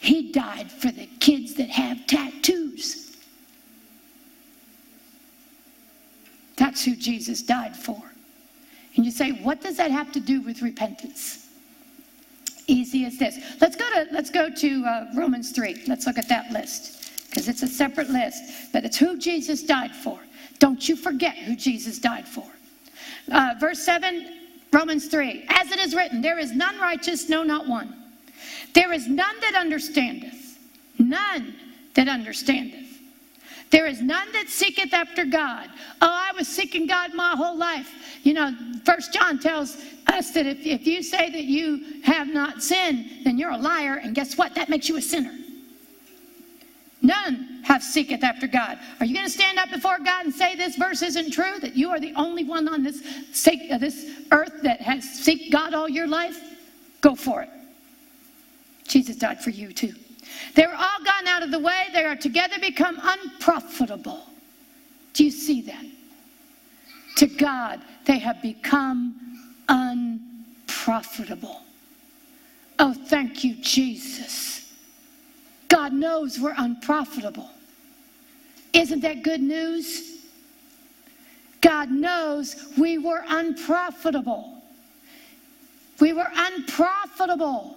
He 0.00 0.30
died 0.30 0.70
for 0.70 0.92
the 0.92 1.08
kids 1.18 1.54
that 1.54 1.68
have 1.68 2.06
tattoos. 2.06 3.07
That's 6.58 6.84
who 6.84 6.96
Jesus 6.96 7.40
died 7.40 7.76
for. 7.76 8.02
And 8.96 9.04
you 9.04 9.12
say, 9.12 9.30
what 9.30 9.62
does 9.62 9.76
that 9.76 9.90
have 9.90 10.12
to 10.12 10.20
do 10.20 10.42
with 10.42 10.60
repentance? 10.60 11.46
Easy 12.66 13.04
as 13.06 13.16
this. 13.16 13.38
Let's 13.60 13.76
go 13.76 13.88
to 13.88 14.08
let's 14.12 14.28
go 14.28 14.50
to 14.50 14.84
uh, 14.84 15.06
Romans 15.16 15.52
three. 15.52 15.82
Let's 15.86 16.06
look 16.06 16.18
at 16.18 16.28
that 16.28 16.50
list 16.50 17.28
because 17.30 17.48
it's 17.48 17.62
a 17.62 17.66
separate 17.66 18.10
list, 18.10 18.72
but 18.72 18.84
it's 18.84 18.98
who 18.98 19.16
Jesus 19.18 19.62
died 19.62 19.94
for. 19.94 20.18
Don't 20.58 20.86
you 20.86 20.96
forget 20.96 21.36
who 21.36 21.56
Jesus 21.56 21.98
died 21.98 22.28
for. 22.28 22.44
Uh, 23.32 23.54
verse 23.58 23.78
seven, 23.78 24.28
Romans 24.72 25.06
three. 25.06 25.46
As 25.48 25.70
it 25.70 25.78
is 25.78 25.94
written, 25.94 26.20
there 26.20 26.38
is 26.38 26.52
none 26.52 26.78
righteous, 26.78 27.28
no, 27.30 27.42
not 27.42 27.66
one. 27.66 27.94
There 28.74 28.92
is 28.92 29.06
none 29.06 29.40
that 29.40 29.54
understandeth, 29.54 30.58
none 30.98 31.54
that 31.94 32.08
understandeth. 32.08 32.97
There 33.70 33.86
is 33.86 34.00
none 34.00 34.32
that 34.32 34.48
seeketh 34.48 34.94
after 34.94 35.24
God. 35.24 35.68
Oh, 36.00 36.08
I 36.08 36.32
was 36.36 36.48
seeking 36.48 36.86
God 36.86 37.12
my 37.14 37.32
whole 37.36 37.56
life. 37.56 37.92
You 38.22 38.34
know, 38.34 38.54
First 38.84 39.12
John 39.12 39.38
tells 39.38 39.76
us 40.06 40.30
that 40.32 40.46
if, 40.46 40.64
if 40.66 40.86
you 40.86 41.02
say 41.02 41.30
that 41.30 41.44
you 41.44 42.00
have 42.02 42.28
not 42.28 42.62
sinned, 42.62 43.24
then 43.24 43.38
you're 43.38 43.50
a 43.50 43.58
liar, 43.58 44.00
and 44.02 44.14
guess 44.14 44.38
what? 44.38 44.54
That 44.54 44.68
makes 44.68 44.88
you 44.88 44.96
a 44.96 45.02
sinner. 45.02 45.34
None 47.00 47.60
have 47.62 47.82
seeketh 47.82 48.24
after 48.24 48.46
God. 48.46 48.78
Are 48.98 49.06
you 49.06 49.14
going 49.14 49.26
to 49.26 49.32
stand 49.32 49.58
up 49.58 49.70
before 49.70 49.98
God 49.98 50.24
and 50.24 50.34
say 50.34 50.56
this 50.56 50.76
verse 50.76 51.02
isn't 51.02 51.30
true? 51.30 51.60
That 51.60 51.76
you 51.76 51.90
are 51.90 52.00
the 52.00 52.12
only 52.14 52.44
one 52.44 52.68
on 52.68 52.82
this, 52.82 53.02
uh, 53.46 53.78
this 53.78 54.10
earth 54.32 54.62
that 54.62 54.80
has 54.80 55.04
seeked 55.04 55.52
God 55.52 55.74
all 55.74 55.88
your 55.88 56.08
life? 56.08 56.40
Go 57.00 57.14
for 57.14 57.42
it. 57.42 57.50
Jesus 58.88 59.16
died 59.16 59.40
for 59.40 59.50
you 59.50 59.72
too. 59.72 59.94
They're 60.54 60.74
all 60.74 61.04
gone 61.04 61.26
out 61.26 61.42
of 61.42 61.50
the 61.50 61.58
way. 61.58 61.86
They 61.92 62.04
are 62.04 62.16
together 62.16 62.56
become 62.60 63.00
unprofitable. 63.02 64.22
Do 65.12 65.24
you 65.24 65.30
see 65.30 65.62
that? 65.62 65.84
To 67.16 67.26
God, 67.26 67.80
they 68.04 68.18
have 68.18 68.40
become 68.42 69.14
unprofitable. 69.68 71.62
Oh, 72.78 72.92
thank 72.92 73.42
you, 73.42 73.56
Jesus. 73.56 74.72
God 75.68 75.92
knows 75.92 76.38
we're 76.38 76.54
unprofitable. 76.56 77.50
Isn't 78.72 79.00
that 79.00 79.22
good 79.22 79.40
news? 79.40 80.18
God 81.60 81.90
knows 81.90 82.72
we 82.78 82.98
were 82.98 83.24
unprofitable. 83.28 84.62
We 86.00 86.12
were 86.12 86.30
unprofitable. 86.32 87.76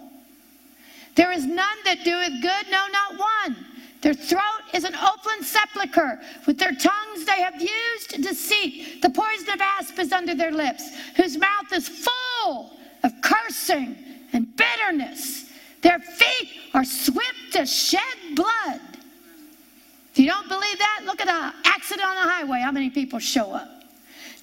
There 1.15 1.31
is 1.31 1.45
none 1.45 1.77
that 1.85 2.03
doeth 2.03 2.41
good, 2.41 2.71
no, 2.71 2.85
not 2.91 3.19
one. 3.19 3.65
Their 4.01 4.13
throat 4.13 4.63
is 4.73 4.83
an 4.83 4.95
open 4.95 5.43
sepulchre. 5.43 6.19
With 6.47 6.57
their 6.57 6.73
tongues 6.73 7.25
they 7.25 7.41
have 7.41 7.61
used 7.61 8.21
deceit. 8.21 9.01
The 9.01 9.09
poison 9.09 9.49
of 9.53 9.61
asp 9.61 9.99
is 9.99 10.11
under 10.11 10.33
their 10.33 10.51
lips, 10.51 10.89
whose 11.15 11.37
mouth 11.37 11.71
is 11.71 11.87
full 11.87 12.77
of 13.03 13.11
cursing 13.21 13.95
and 14.33 14.55
bitterness. 14.55 15.51
Their 15.81 15.99
feet 15.99 16.49
are 16.73 16.85
swift 16.85 17.53
to 17.53 17.65
shed 17.65 18.01
blood. 18.35 18.79
If 20.11 20.19
you 20.19 20.27
don't 20.27 20.47
believe 20.47 20.77
that, 20.77 21.01
look 21.05 21.21
at 21.21 21.27
an 21.27 21.53
accident 21.65 22.07
on 22.07 22.15
the 22.15 22.31
highway. 22.31 22.59
How 22.59 22.71
many 22.71 22.89
people 22.89 23.19
show 23.19 23.53
up? 23.53 23.69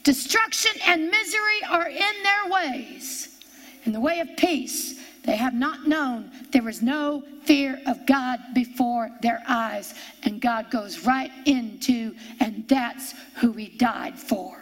Destruction 0.02 0.72
and 0.86 1.10
misery 1.10 1.62
are 1.68 1.88
in 1.88 2.22
their 2.22 2.50
ways. 2.50 3.40
In 3.84 3.92
the 3.92 4.00
way 4.00 4.20
of 4.20 4.28
peace, 4.36 4.97
they 5.28 5.36
have 5.36 5.52
not 5.52 5.86
known 5.86 6.30
there 6.52 6.62
was 6.62 6.80
no 6.80 7.22
fear 7.42 7.78
of 7.86 8.06
God 8.06 8.40
before 8.54 9.10
their 9.20 9.42
eyes. 9.46 9.92
And 10.22 10.40
God 10.40 10.70
goes 10.70 11.04
right 11.04 11.30
into, 11.44 12.14
and 12.40 12.66
that's 12.66 13.12
who 13.36 13.52
He 13.52 13.68
died 13.68 14.18
for. 14.18 14.56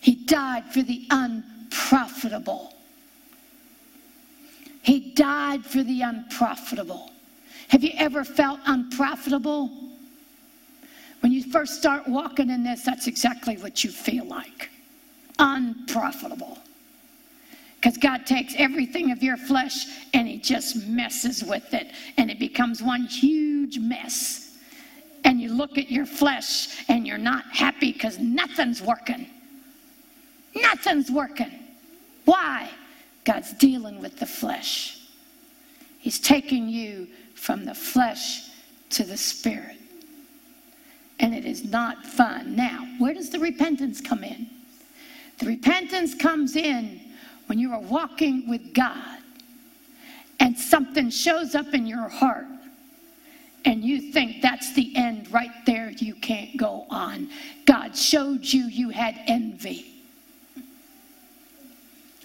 He 0.00 0.16
died 0.16 0.64
for 0.64 0.82
the 0.82 1.06
unprofitable. 1.10 2.74
He 4.82 5.12
died 5.12 5.64
for 5.64 5.84
the 5.84 6.02
unprofitable. 6.02 7.12
Have 7.68 7.84
you 7.84 7.92
ever 7.98 8.24
felt 8.24 8.58
unprofitable? 8.66 9.70
When 11.20 11.30
you 11.30 11.44
first 11.44 11.78
start 11.78 12.08
walking 12.08 12.50
in 12.50 12.64
this, 12.64 12.82
that's 12.82 13.06
exactly 13.06 13.56
what 13.56 13.84
you 13.84 13.92
feel 13.92 14.24
like 14.24 14.68
unprofitable. 15.38 16.58
Because 17.82 17.98
God 17.98 18.26
takes 18.26 18.54
everything 18.58 19.10
of 19.10 19.24
your 19.24 19.36
flesh 19.36 19.86
and 20.14 20.28
He 20.28 20.38
just 20.38 20.86
messes 20.86 21.42
with 21.42 21.74
it, 21.74 21.90
and 22.16 22.30
it 22.30 22.38
becomes 22.38 22.80
one 22.80 23.06
huge 23.06 23.76
mess. 23.80 24.56
And 25.24 25.40
you 25.40 25.52
look 25.52 25.76
at 25.76 25.90
your 25.90 26.06
flesh 26.06 26.84
and 26.88 27.04
you're 27.06 27.18
not 27.18 27.44
happy 27.52 27.92
because 27.92 28.20
nothing's 28.20 28.80
working. 28.80 29.26
Nothing's 30.54 31.10
working. 31.10 31.50
Why? 32.24 32.70
God's 33.24 33.52
dealing 33.54 34.00
with 34.00 34.18
the 34.18 34.26
flesh. 34.26 35.00
He's 35.98 36.20
taking 36.20 36.68
you 36.68 37.08
from 37.34 37.64
the 37.64 37.74
flesh 37.74 38.48
to 38.90 39.02
the 39.02 39.16
spirit. 39.16 39.76
And 41.18 41.34
it 41.34 41.46
is 41.46 41.64
not 41.64 42.04
fun. 42.06 42.54
Now, 42.54 42.86
where 42.98 43.14
does 43.14 43.30
the 43.30 43.40
repentance 43.40 44.00
come 44.00 44.22
in? 44.22 44.48
The 45.38 45.46
repentance 45.46 46.14
comes 46.14 46.54
in 46.54 47.00
when 47.46 47.58
you 47.58 47.72
are 47.72 47.80
walking 47.80 48.48
with 48.48 48.74
God 48.74 49.18
and 50.40 50.58
something 50.58 51.10
shows 51.10 51.54
up 51.54 51.74
in 51.74 51.86
your 51.86 52.08
heart 52.08 52.46
and 53.64 53.84
you 53.84 54.12
think 54.12 54.42
that's 54.42 54.72
the 54.74 54.94
end 54.96 55.30
right 55.32 55.64
there, 55.66 55.90
you 55.90 56.14
can't 56.14 56.56
go 56.56 56.86
on. 56.90 57.28
God 57.64 57.96
showed 57.96 58.44
you 58.44 58.64
you 58.64 58.90
had 58.90 59.18
envy. 59.26 59.86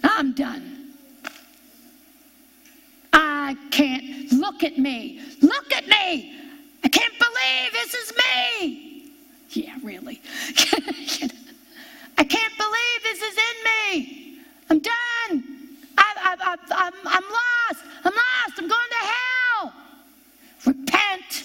I'm 0.02 0.32
done. 0.32 0.94
I 3.12 3.56
can't. 3.70 4.32
Look 4.32 4.64
at 4.64 4.78
me. 4.78 5.20
Look 5.40 5.72
at 5.72 5.86
me. 5.86 6.34
I 6.84 6.88
can't 6.88 7.14
believe 7.18 7.72
this 7.72 7.94
is 7.94 8.12
me. 8.16 9.12
Yeah, 9.50 9.74
really. 9.82 10.20
I 12.18 12.24
can't 12.24 12.56
believe 12.56 13.02
this 13.02 13.22
is 13.22 13.36
in 13.36 13.98
me. 14.00 14.27
I'm 14.70 14.78
done. 14.78 15.44
I, 15.96 16.14
I, 16.16 16.36
I, 16.40 16.56
I'm, 16.70 16.92
I'm 17.04 17.22
lost. 17.22 17.84
I'm 18.04 18.12
lost. 18.12 18.58
I'm 18.58 18.68
going 18.68 18.90
to 18.90 19.06
hell. 19.06 19.72
Repent. 20.66 21.44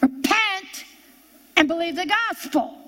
Repent 0.00 0.84
and 1.56 1.68
believe 1.68 1.96
the 1.96 2.06
gospel. 2.06 2.78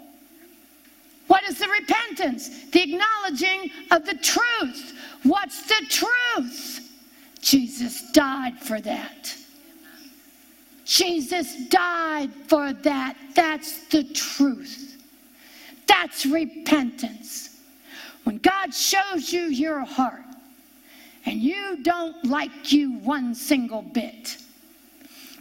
What 1.27 1.43
is 1.45 1.59
the 1.59 1.69
repentance? 1.69 2.71
The 2.71 2.83
acknowledging 2.83 3.71
of 3.91 4.07
the 4.07 4.15
truth. 4.15 4.95
What's 5.25 5.67
the 5.67 5.85
truth? 5.89 6.91
Jesus 7.41 8.11
died 8.13 8.59
for 8.59 8.81
that. 8.81 9.35
Jesus 10.85 11.67
died 11.67 12.31
for 12.47 12.73
that. 12.73 13.15
That's 13.35 13.87
the 13.89 14.05
truth. 14.05 14.97
That's 15.87 16.25
repentance. 16.25 17.58
When 18.29 18.37
God 18.37 18.75
shows 18.75 19.33
you 19.33 19.45
your 19.45 19.87
heart 19.87 20.21
and 21.25 21.41
you 21.41 21.83
don't 21.83 22.27
like 22.27 22.71
you 22.71 22.99
one 22.99 23.35
single 23.35 23.81
bit, 23.81 24.37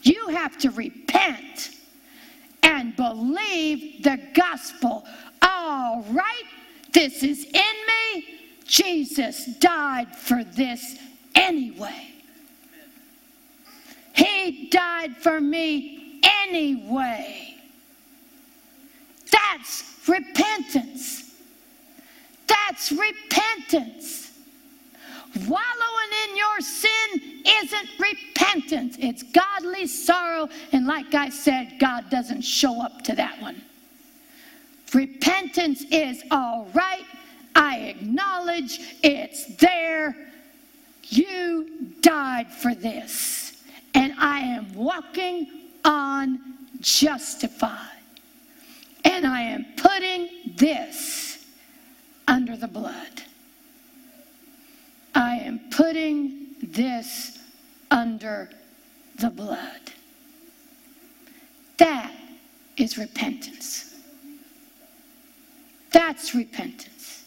you 0.04 0.30
have 0.30 0.58
to 0.60 0.70
repent 0.70 1.72
and 2.64 2.96
believe 2.96 4.04
the 4.04 4.18
gospel. 4.34 5.06
All 5.42 6.06
right, 6.12 6.44
this 6.94 7.24
is 7.24 7.44
in 7.44 7.52
me. 7.52 8.24
Jesus 8.64 9.48
died 9.58 10.16
for 10.16 10.46
this 10.46 10.98
anyway. 11.36 12.14
He 14.14 14.70
died 14.70 15.18
for 15.18 15.42
me 15.42 16.22
anyway. 16.24 17.54
That's 19.30 19.84
repentance. 20.08 21.27
That's 22.66 22.92
repentance. 22.92 24.32
Wallowing 25.48 26.12
in 26.30 26.38
your 26.38 26.62
sin 26.62 27.44
isn't 27.46 27.90
repentance, 28.00 28.98
it's 29.00 29.24
godly 29.24 29.86
sorrow. 29.86 30.50
And 30.72 30.88
like 30.88 31.14
I 31.14 31.30
said, 31.30 31.74
God 31.80 32.10
doesn't 32.10 32.42
show 32.42 32.82
up 32.82 33.04
to 33.04 33.16
that 33.16 33.40
one. 33.42 33.62
Repentance 34.94 35.84
is 35.92 36.24
all 36.32 36.70
right. 36.74 37.06
I 37.56 37.80
acknowledge 37.80 38.80
it's 39.04 39.56
there. 39.58 40.16
You 41.04 41.94
died 42.02 42.52
for 42.52 42.74
this, 42.74 43.64
and 43.94 44.14
I 44.18 44.40
am 44.40 44.74
walking 44.74 45.48
on 45.86 46.40
justified. 46.80 47.80
And 49.04 49.26
I 49.26 49.42
am 49.42 49.66
putting 49.78 50.54
this 50.56 51.37
under 52.28 52.56
the 52.58 52.68
blood. 52.68 53.24
I 55.16 55.38
am 55.38 55.60
putting 55.72 56.48
this 56.62 57.40
under 57.90 58.50
the 59.20 59.30
blood. 59.30 59.82
That 61.78 62.12
is 62.76 62.98
repentance. 62.98 63.96
That's 65.92 66.36
repentance. 66.36 67.26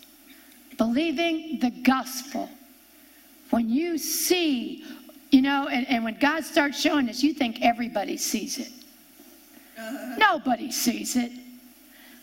Believing 0.76 1.58
the 1.60 1.70
gospel 1.70 2.48
when 3.50 3.68
you 3.68 3.98
see, 3.98 4.84
you 5.30 5.42
know, 5.42 5.68
and, 5.68 5.86
and 5.88 6.04
when 6.04 6.18
God 6.18 6.44
starts 6.44 6.80
showing 6.80 7.08
us, 7.08 7.22
you 7.22 7.34
think 7.34 7.62
everybody 7.62 8.16
sees 8.16 8.58
it. 8.58 8.70
Nobody 10.18 10.70
sees 10.70 11.16
it. 11.16 11.32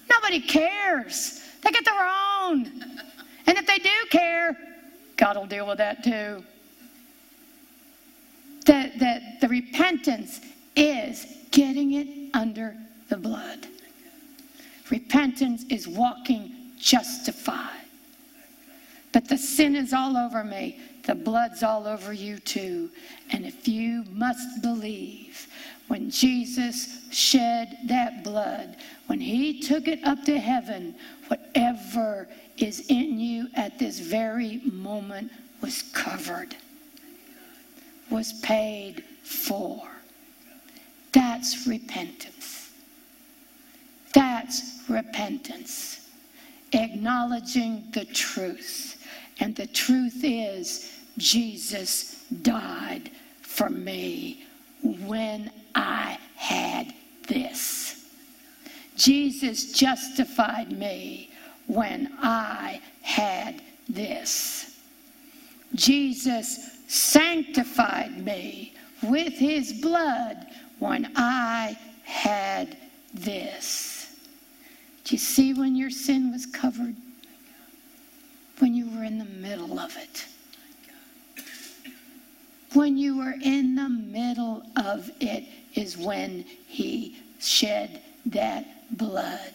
Nobody 0.10 0.40
cares. 0.40 1.42
They 1.62 1.72
get 1.72 1.84
their 1.84 1.94
own. 2.48 2.72
And 3.46 3.58
if 3.58 3.66
they 3.66 3.78
do 3.78 3.90
care, 4.10 4.58
God 5.16 5.38
will 5.38 5.46
deal 5.46 5.68
with 5.68 5.78
that 5.78 6.04
too. 6.04 6.44
The, 8.66 8.92
the, 8.98 9.22
the 9.42 9.48
repentance 9.48 10.42
is 10.76 11.26
getting 11.52 11.94
it 11.94 12.30
under 12.34 12.76
the 13.10 13.18
blood. 13.18 13.68
Repentance 14.92 15.64
is 15.70 15.88
walking 15.88 16.54
justified. 16.78 17.72
But 19.14 19.28
the 19.30 19.38
sin 19.38 19.76
is 19.76 19.94
all 19.94 20.18
over 20.18 20.44
me. 20.44 20.80
The 21.08 21.16
blood's 21.16 21.64
all 21.64 21.88
over 21.88 22.12
you 22.12 22.38
too. 22.38 22.90
And 23.32 23.46
if 23.46 23.66
you 23.66 24.04
must 24.12 24.62
believe, 24.62 25.48
when 25.88 26.12
Jesus 26.12 27.00
shed 27.12 27.78
that 27.86 28.26
blood, 28.26 28.76
when 29.06 29.22
he 29.22 29.62
took 29.62 29.88
it 29.88 30.04
up 30.04 30.22
to 30.26 30.38
heaven, 30.38 30.96
whatever 31.30 32.28
is 32.58 32.88
in 32.90 33.22
you 33.22 33.48
at 33.56 33.80
this 33.80 34.02
very 34.02 34.58
moment 34.66 35.32
was 35.62 35.84
covered, 35.94 36.58
was 38.10 38.34
paid 38.42 39.06
for. 39.24 39.82
That's 41.14 41.66
repentance. 41.66 42.70
That's 44.14 44.82
repentance. 44.90 46.10
Acknowledging 46.74 47.86
the 47.94 48.04
truth. 48.04 49.02
And 49.40 49.56
the 49.56 49.68
truth 49.68 50.24
is, 50.24 50.97
Jesus 51.18 52.24
died 52.42 53.10
for 53.42 53.70
me 53.70 54.46
when 54.84 55.52
I 55.74 56.18
had 56.36 56.94
this. 57.28 58.06
Jesus 58.96 59.72
justified 59.72 60.72
me 60.72 61.32
when 61.68 62.12
I 62.22 62.82
had 63.02 63.62
this. 63.90 64.80
Jesus 65.76 66.80
sanctified 66.88 68.24
me 68.24 68.74
with 69.04 69.34
his 69.34 69.74
blood 69.74 70.48
when 70.80 71.12
I 71.16 71.78
had 72.04 72.78
this. 73.14 74.16
Do 75.04 75.16
you 75.16 75.20
see 75.20 75.54
when 75.54 75.76
your 75.76 75.90
sin 75.90 76.32
was 76.32 76.46
covered? 76.46 76.96
When 78.60 78.74
you 78.74 78.90
were 78.90 79.04
in 79.04 79.20
the 79.20 79.26
middle 79.26 79.80
of 79.80 79.96
it. 79.98 80.26
When 82.78 82.96
you 82.96 83.18
were 83.18 83.34
in 83.42 83.74
the 83.74 83.90
middle 83.90 84.62
of 84.76 85.10
it 85.20 85.46
is 85.74 85.98
when 85.98 86.46
he 86.68 87.18
shed 87.40 88.02
that 88.28 88.96
blood. 88.96 89.52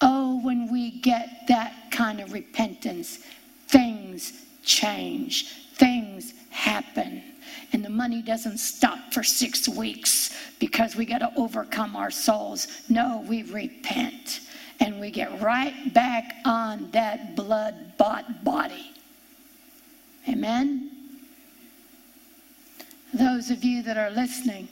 Oh, 0.00 0.40
when 0.44 0.70
we 0.70 1.00
get 1.00 1.48
that 1.48 1.90
kind 1.90 2.20
of 2.20 2.32
repentance, 2.32 3.26
things 3.66 4.44
change, 4.62 5.48
things 5.74 6.32
happen. 6.50 7.24
And 7.72 7.84
the 7.84 7.90
money 7.90 8.22
doesn't 8.22 8.58
stop 8.58 9.12
for 9.12 9.24
six 9.24 9.68
weeks 9.68 10.32
because 10.60 10.94
we 10.94 11.04
got 11.04 11.18
to 11.18 11.32
overcome 11.36 11.96
our 11.96 12.12
souls. 12.12 12.68
No, 12.88 13.24
we 13.28 13.42
repent 13.42 14.42
and 14.78 15.00
we 15.00 15.10
get 15.10 15.40
right 15.40 15.92
back 15.92 16.36
on 16.44 16.88
that 16.92 17.34
blood 17.34 17.96
bought 17.98 18.44
body. 18.44 18.92
Amen? 20.28 20.91
Those 23.12 23.50
of 23.50 23.62
you 23.62 23.82
that 23.82 23.98
are 23.98 24.10
listening 24.10 24.68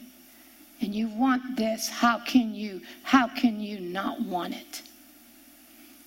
and 0.80 0.94
you 0.94 1.08
want 1.08 1.56
this, 1.56 1.88
how 1.88 2.18
can 2.18 2.54
you 2.54 2.80
how 3.02 3.28
can 3.28 3.60
you 3.60 3.80
not 3.80 4.20
want 4.22 4.54
it? 4.54 4.82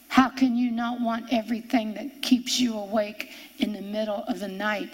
How 0.08 0.30
can 0.30 0.56
you 0.56 0.72
not 0.72 1.02
want 1.02 1.32
everything 1.32 1.94
that 1.96 2.22
keeps 2.22 2.60
you 2.60 2.78
awake 2.78 3.32
in 3.60 3.74
the 3.74 3.82
middle 3.82 4.24
of 4.28 4.40
the 4.40 4.48
night 4.48 4.90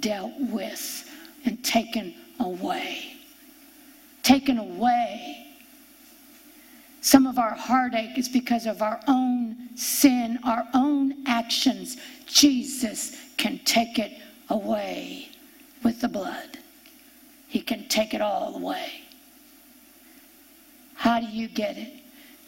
dealt 0.00 0.32
with 0.38 1.10
and 1.44 1.62
taken 1.62 2.14
away? 2.40 3.16
Taken 4.22 4.58
away. 4.58 5.46
Some 7.02 7.26
of 7.26 7.38
our 7.38 7.54
heartache 7.54 8.16
is 8.16 8.28
because 8.28 8.66
of 8.66 8.80
our 8.80 9.00
own 9.08 9.76
sin, 9.76 10.38
our 10.44 10.66
own 10.72 11.26
actions. 11.26 11.96
Jesus 12.26 13.16
can 13.36 13.58
take 13.64 13.98
it 13.98 14.12
away 14.48 15.28
with 15.82 16.00
the 16.00 16.08
blood. 16.08 16.61
He 17.52 17.60
can 17.60 17.86
take 17.88 18.14
it 18.14 18.22
all 18.22 18.56
away. 18.56 19.02
How 20.94 21.20
do 21.20 21.26
you 21.26 21.48
get 21.48 21.76
it? 21.76 21.92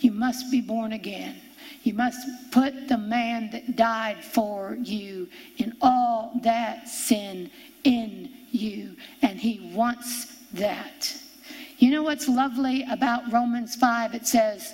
You 0.01 0.13
must 0.13 0.51
be 0.51 0.63
born 0.63 0.93
again. 0.93 1.37
You 1.83 1.93
must 1.93 2.27
put 2.51 2.89
the 2.89 2.97
man 2.97 3.51
that 3.51 3.77
died 3.77 4.25
for 4.25 4.79
you 4.81 5.29
in 5.59 5.77
all 5.83 6.33
that 6.43 6.89
sin 6.89 7.51
in 7.85 8.31
you, 8.51 8.97
and 9.21 9.39
he 9.39 9.71
wants 9.75 10.39
that. 10.55 11.15
You 11.77 11.91
know 11.91 12.03
what's 12.03 12.27
lovely 12.27 12.87
about 12.91 13.31
Romans 13.31 13.77
5? 13.77 14.15
It 14.15 14.27
says, 14.27 14.73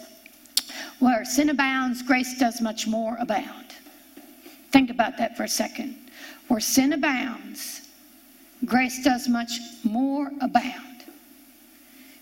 Where 1.01 1.25
sin 1.25 1.49
abounds, 1.49 2.03
grace 2.03 2.39
does 2.39 2.61
much 2.61 2.87
more 2.87 3.17
abound. 3.19 3.75
Think 4.71 4.91
about 4.91 5.19
that 5.19 5.37
for 5.37 5.43
a 5.43 5.49
second. 5.49 5.97
Where 6.47 6.61
sin 6.61 6.93
abounds, 6.93 7.81
grace 8.65 9.03
does 9.03 9.29
much 9.29 9.59
more 9.85 10.31
abound. 10.41 11.05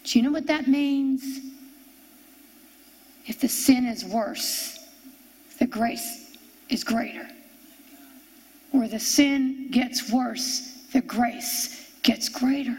Do 0.04 0.18
you 0.18 0.24
know 0.24 0.32
what 0.32 0.46
that 0.46 0.68
means? 0.68 1.40
If 3.26 3.40
the 3.40 3.48
sin 3.48 3.86
is 3.86 4.04
worse, 4.04 4.78
the 5.58 5.66
grace 5.66 6.36
is 6.70 6.84
greater. 6.84 7.28
Where 8.70 8.88
the 8.88 9.00
sin 9.00 9.70
gets 9.70 10.10
worse, 10.10 10.86
the 10.92 11.02
grace 11.02 11.90
gets 12.02 12.28
greater. 12.28 12.78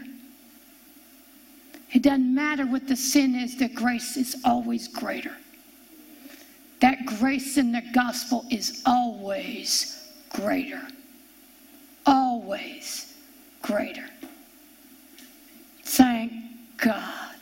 It 1.92 2.02
doesn't 2.02 2.34
matter 2.34 2.66
what 2.66 2.88
the 2.88 2.96
sin 2.96 3.34
is, 3.34 3.56
the 3.56 3.68
grace 3.68 4.16
is 4.16 4.36
always 4.44 4.88
greater. 4.88 5.36
That 6.80 7.04
grace 7.04 7.58
in 7.58 7.72
the 7.72 7.82
gospel 7.92 8.46
is 8.50 8.82
always 8.86 10.08
greater. 10.30 10.82
Always 12.06 13.09
greater. 13.62 14.08
Thank 15.82 16.32
God. 16.78 17.34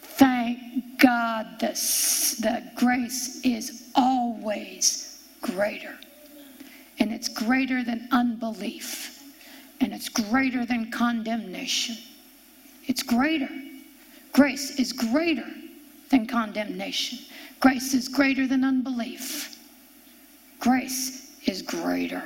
Thank 0.00 0.98
God 0.98 1.58
the, 1.58 1.68
the 2.40 2.62
grace 2.76 3.40
is 3.44 3.90
always 3.94 5.24
greater. 5.40 5.98
And 6.98 7.12
it's 7.12 7.28
greater 7.28 7.82
than 7.82 8.08
unbelief. 8.12 9.22
And 9.80 9.92
it's 9.92 10.08
greater 10.08 10.64
than 10.64 10.90
condemnation. 10.90 11.96
It's 12.86 13.02
greater. 13.02 13.48
Grace 14.32 14.78
is 14.78 14.92
greater 14.92 15.48
than 16.10 16.26
condemnation. 16.26 17.18
Grace 17.60 17.94
is 17.94 18.08
greater 18.08 18.46
than 18.46 18.64
unbelief. 18.64 19.58
Grace 20.60 21.36
is 21.46 21.62
greater. 21.62 22.22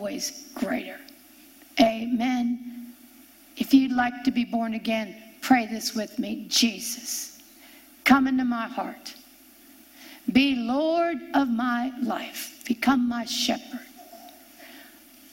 Always 0.00 0.48
greater. 0.54 0.98
Amen. 1.78 2.94
If 3.58 3.74
you'd 3.74 3.92
like 3.92 4.24
to 4.24 4.30
be 4.30 4.44
born 4.44 4.72
again, 4.72 5.14
Pray 5.40 5.66
this 5.66 5.94
with 5.94 6.18
me 6.18 6.46
Jesus, 6.48 7.38
come 8.04 8.26
into 8.26 8.44
my 8.44 8.68
heart. 8.68 9.14
Be 10.32 10.54
Lord 10.54 11.18
of 11.34 11.48
my 11.48 11.92
life. 12.02 12.62
Become 12.66 13.08
my 13.08 13.24
shepherd. 13.24 13.80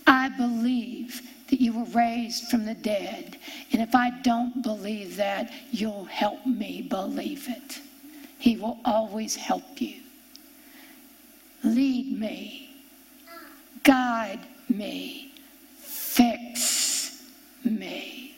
I 0.08 0.30
believe 0.30 1.22
that 1.50 1.62
you 1.62 1.74
were 1.78 1.86
raised 1.86 2.50
from 2.50 2.66
the 2.66 2.74
dead. 2.74 3.38
And 3.72 3.82
if 3.82 3.94
I 3.94 4.10
don't 4.22 4.64
believe 4.64 5.18
that, 5.18 5.52
you'll 5.72 6.06
help 6.06 6.46
me 6.46 6.82
believe 6.82 7.48
it. 7.48 7.80
He 8.40 8.56
will 8.58 8.80
always 8.86 9.36
help 9.36 9.80
you. 9.80 9.98
Lead 11.64 12.20
me, 12.20 12.72
guide 13.84 14.40
me, 14.70 15.32
fix 15.78 17.24
me 17.64 18.36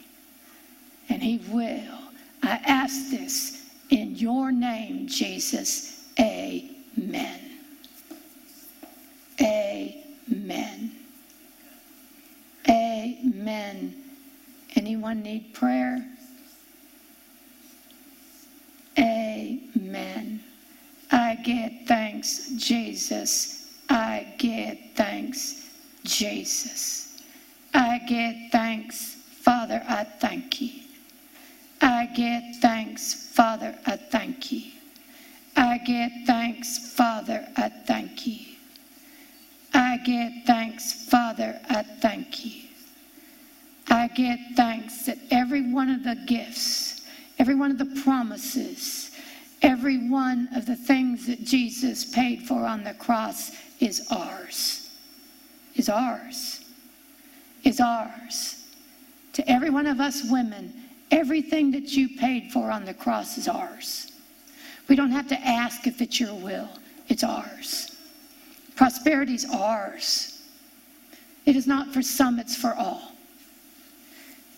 and 1.10 1.22
He 1.22 1.38
will. 1.50 1.98
I 2.44 2.60
ask 2.66 3.10
this 3.10 3.70
in 3.90 4.16
your 4.16 4.52
name, 4.52 5.08
Jesus. 5.08 6.06
Amen. 6.20 7.40
Amen. 9.42 10.92
Amen. 12.70 13.96
Anyone 14.76 15.22
need 15.24 15.54
prayer? 15.54 16.06
Amen. 18.98 20.42
I 21.12 21.36
give 21.36 21.72
thanks, 21.88 22.50
Jesus. 22.58 23.72
I 23.90 24.34
give 24.38 24.78
thanks, 24.96 25.69
Jesus. 26.04 27.22
I 27.74 28.00
give 28.00 28.36
thanks, 28.52 29.16
Father. 29.42 29.84
I 29.88 30.04
thank 30.04 30.62
you. 30.62 30.72
I 31.82 32.08
give 32.08 32.44
thanks, 32.62 33.30
Father, 33.32 33.78
I 33.86 33.96
thank 33.96 34.52
you. 34.52 34.72
I 35.56 35.78
give 35.78 36.12
thanks, 36.26 36.94
Father, 36.94 37.48
I 37.56 37.70
thank 37.70 38.28
you. 38.28 38.46
I 39.74 39.98
give 39.98 40.32
thanks, 40.46 41.06
Father, 41.10 41.60
I 41.70 41.84
thank 41.84 42.46
you. 42.46 42.64
I 43.90 44.08
give 44.08 44.40
thanks 44.56 45.06
that 45.06 45.18
every 45.32 45.72
one 45.72 45.90
of 45.90 46.04
the 46.04 46.16
gifts, 46.28 47.06
every 47.40 47.56
one 47.56 47.72
of 47.72 47.78
the 47.78 48.02
promises, 48.02 49.12
every 49.62 50.10
one 50.10 50.50
of 50.56 50.66
the 50.66 50.76
things 50.76 51.28
that 51.28 51.44
Jesus 51.44 52.06
paid 52.06 52.44
for 52.44 52.66
on 52.66 52.84
the 52.84 52.94
cross 52.94 53.52
is 53.80 54.08
ours. 54.12 54.89
Is 55.80 55.90
ours. 55.90 56.66
Is 57.64 57.80
ours. 57.80 58.66
To 59.34 59.50
every 59.50 59.70
one 59.70 59.88
of 59.88 60.00
us 60.00 60.24
women, 60.30 60.74
Everything 61.12 61.72
that 61.72 61.96
you 61.96 62.08
paid 62.08 62.52
for 62.52 62.70
on 62.70 62.86
the 62.86 62.94
cross 62.94 63.38
is 63.38 63.48
ours. 63.48 64.12
We 64.88 64.96
don't 64.96 65.12
have 65.12 65.28
to 65.30 65.40
ask 65.40 65.88
if 65.88 66.02
it's 66.02 66.20
your 66.20 66.36
will, 66.36 66.70
it's 67.08 67.24
ours. 67.24 67.96
Prosperity 68.76 69.34
is 69.34 69.46
ours. 69.46 70.42
It 71.46 71.56
is 71.56 71.66
not 71.66 71.94
for 71.94 72.02
some, 72.02 72.40
it's 72.40 72.56
for 72.56 72.76
all. 72.76 73.12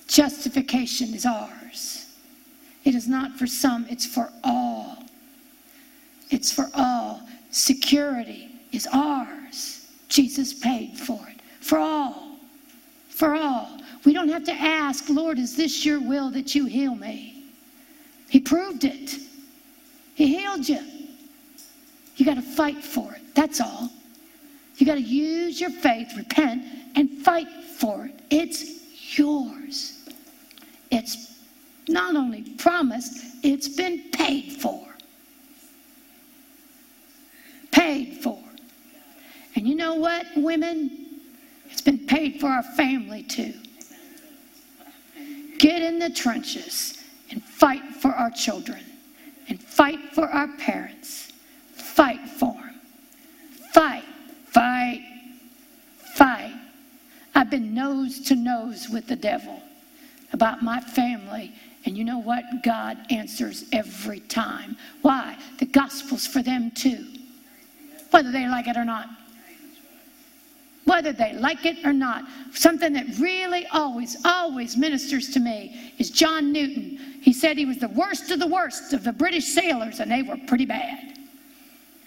Justification 0.07 1.13
is 1.13 1.25
ours. 1.25 2.07
It 2.83 2.95
is 2.95 3.07
not 3.07 3.37
for 3.37 3.47
some, 3.47 3.85
it's 3.89 4.05
for 4.05 4.29
all. 4.43 4.97
It's 6.29 6.51
for 6.51 6.69
all. 6.73 7.21
Security 7.51 8.49
is 8.73 8.87
ours. 8.91 9.80
Jesus 10.11 10.53
paid 10.53 10.99
for 10.99 11.19
it. 11.29 11.39
For 11.61 11.79
all. 11.79 12.35
For 13.07 13.33
all. 13.33 13.79
We 14.03 14.13
don't 14.13 14.29
have 14.29 14.43
to 14.43 14.53
ask, 14.53 15.09
Lord, 15.09 15.39
is 15.39 15.55
this 15.55 15.85
your 15.85 16.01
will 16.01 16.29
that 16.31 16.53
you 16.53 16.65
heal 16.65 16.95
me? 16.95 17.45
He 18.29 18.39
proved 18.39 18.83
it. 18.83 19.17
He 20.13 20.37
healed 20.37 20.67
you. 20.67 20.81
You 22.17 22.25
got 22.25 22.35
to 22.35 22.41
fight 22.41 22.83
for 22.83 23.13
it. 23.13 23.21
That's 23.35 23.61
all. 23.61 23.89
You 24.77 24.85
got 24.85 24.95
to 24.95 25.01
use 25.01 25.61
your 25.61 25.69
faith, 25.69 26.11
repent, 26.17 26.63
and 26.95 27.09
fight 27.23 27.47
for 27.77 28.05
it. 28.05 28.19
It's 28.29 29.17
yours. 29.17 30.09
It's 30.91 31.39
not 31.87 32.15
only 32.15 32.41
promised, 32.57 33.23
it's 33.43 33.69
been 33.69 34.11
paid 34.11 34.53
for. 34.53 34.85
Paid 37.71 38.17
for. 38.17 38.40
And 39.61 39.69
you 39.69 39.75
know 39.75 39.93
what, 39.93 40.25
women? 40.35 41.21
It's 41.69 41.83
been 41.83 42.07
paid 42.07 42.39
for 42.39 42.47
our 42.47 42.63
family 42.63 43.21
too. 43.21 43.53
Get 45.59 45.83
in 45.83 45.99
the 45.99 46.09
trenches 46.09 47.03
and 47.29 47.43
fight 47.43 47.83
for 48.01 48.07
our 48.07 48.31
children 48.31 48.83
and 49.49 49.61
fight 49.61 49.99
for 50.13 50.27
our 50.27 50.47
parents. 50.57 51.31
Fight 51.75 52.27
for 52.27 52.55
them. 52.55 52.81
Fight, 53.71 54.03
fight, 54.47 55.03
fight. 56.15 56.55
I've 57.35 57.51
been 57.51 57.75
nose 57.75 58.19
to 58.29 58.35
nose 58.35 58.89
with 58.89 59.05
the 59.05 59.15
devil 59.15 59.61
about 60.33 60.63
my 60.63 60.79
family. 60.79 61.53
And 61.85 61.95
you 61.95 62.03
know 62.03 62.17
what? 62.17 62.63
God 62.63 62.97
answers 63.11 63.65
every 63.71 64.21
time. 64.21 64.75
Why? 65.03 65.37
The 65.59 65.67
gospel's 65.67 66.25
for 66.25 66.41
them 66.41 66.71
too, 66.71 67.05
whether 68.09 68.31
they 68.31 68.47
like 68.47 68.67
it 68.67 68.75
or 68.75 68.85
not. 68.85 69.07
Whether 70.91 71.13
they 71.13 71.33
like 71.33 71.65
it 71.65 71.85
or 71.85 71.93
not. 71.93 72.25
Something 72.53 72.91
that 72.93 73.05
really 73.17 73.65
always, 73.67 74.17
always 74.25 74.75
ministers 74.75 75.29
to 75.29 75.39
me 75.39 75.93
is 75.97 76.09
John 76.09 76.51
Newton. 76.51 76.99
He 77.21 77.31
said 77.31 77.57
he 77.57 77.65
was 77.65 77.77
the 77.77 77.87
worst 77.87 78.29
of 78.31 78.39
the 78.39 78.47
worst 78.47 78.91
of 78.91 79.03
the 79.03 79.13
British 79.13 79.45
sailors, 79.45 80.01
and 80.01 80.11
they 80.11 80.21
were 80.21 80.37
pretty 80.47 80.65
bad. 80.65 81.17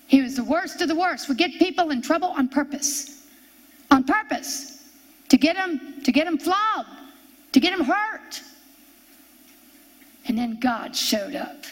He 0.06 0.20
was 0.20 0.36
the 0.36 0.44
worst 0.44 0.82
of 0.82 0.88
the 0.88 0.94
worst. 0.94 1.28
Would 1.28 1.38
get 1.38 1.52
people 1.52 1.92
in 1.92 2.02
trouble 2.02 2.28
on 2.28 2.48
purpose. 2.48 3.22
On 3.90 4.04
purpose. 4.04 4.82
To 5.30 5.38
get 5.38 5.56
them, 5.56 6.02
to 6.04 6.12
get 6.12 6.26
them 6.26 6.36
flogged 6.36 6.88
to 7.54 7.60
get 7.60 7.70
them 7.70 7.86
hurt. 7.86 8.42
And 10.26 10.36
then 10.36 10.58
God 10.58 10.94
showed 10.94 11.36
up. 11.36 11.64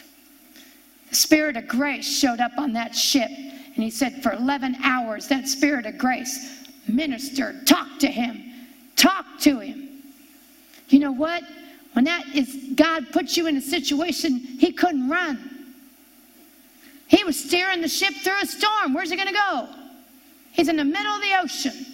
The 1.09 1.15
Spirit 1.15 1.57
of 1.57 1.67
grace 1.67 2.07
showed 2.07 2.39
up 2.39 2.53
on 2.57 2.71
that 2.73 2.95
ship. 2.95 3.29
And 3.29 3.83
he 3.83 3.89
said, 3.89 4.23
for 4.23 4.31
11 4.31 4.77
hours, 4.81 5.27
that 5.27 5.47
Spirit 5.47 5.85
of 5.85 5.97
grace 5.97 6.62
ministered, 6.87 7.65
talk 7.65 7.99
to 7.99 8.07
him, 8.07 8.43
talk 8.95 9.25
to 9.41 9.59
him. 9.59 9.89
You 10.89 10.99
know 10.99 11.11
what? 11.11 11.43
When 11.93 12.05
that 12.05 12.25
is, 12.35 12.71
God 12.75 13.11
puts 13.11 13.37
you 13.37 13.47
in 13.47 13.57
a 13.57 13.61
situation, 13.61 14.39
he 14.39 14.71
couldn't 14.71 15.09
run. 15.09 15.49
He 17.07 17.23
was 17.23 17.39
steering 17.39 17.81
the 17.81 17.87
ship 17.87 18.13
through 18.23 18.41
a 18.41 18.45
storm. 18.45 18.93
Where's 18.93 19.09
he 19.11 19.15
going 19.15 19.27
to 19.27 19.33
go? 19.33 19.69
He's 20.51 20.67
in 20.67 20.77
the 20.77 20.83
middle 20.83 21.13
of 21.13 21.21
the 21.21 21.39
ocean. 21.39 21.85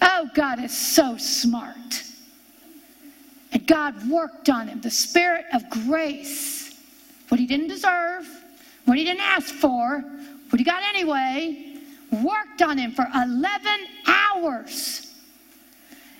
Oh, 0.00 0.28
God 0.34 0.62
is 0.62 0.76
so 0.76 1.16
smart. 1.16 2.02
And 3.52 3.66
God 3.66 4.08
worked 4.08 4.50
on 4.50 4.68
him, 4.68 4.80
the 4.80 4.90
spirit 4.90 5.44
of 5.52 5.68
grace. 5.70 6.76
What 7.28 7.38
he 7.40 7.46
didn't 7.46 7.68
deserve, 7.68 8.28
what 8.84 8.98
he 8.98 9.04
didn't 9.04 9.22
ask 9.22 9.54
for, 9.54 10.04
what 10.50 10.58
he 10.58 10.64
got 10.64 10.82
anyway, 10.82 11.73
worked 12.14 12.62
on 12.62 12.78
him 12.78 12.92
for 12.92 13.06
11 13.14 13.70
hours. 14.06 15.14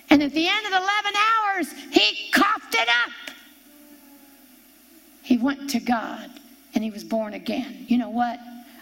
And 0.09 0.21
at 0.21 0.31
the 0.31 0.47
end 0.47 0.65
of 0.67 0.71
11 0.71 0.83
hours, 1.15 1.73
he 1.91 2.31
coughed 2.31 2.75
it 2.75 2.87
up. 2.87 3.35
He 5.23 5.37
went 5.37 5.69
to 5.71 5.79
God 5.79 6.29
and 6.73 6.83
he 6.83 6.91
was 6.91 7.03
born 7.03 7.33
again. 7.33 7.85
You 7.87 7.97
know 7.97 8.09
what? 8.09 8.39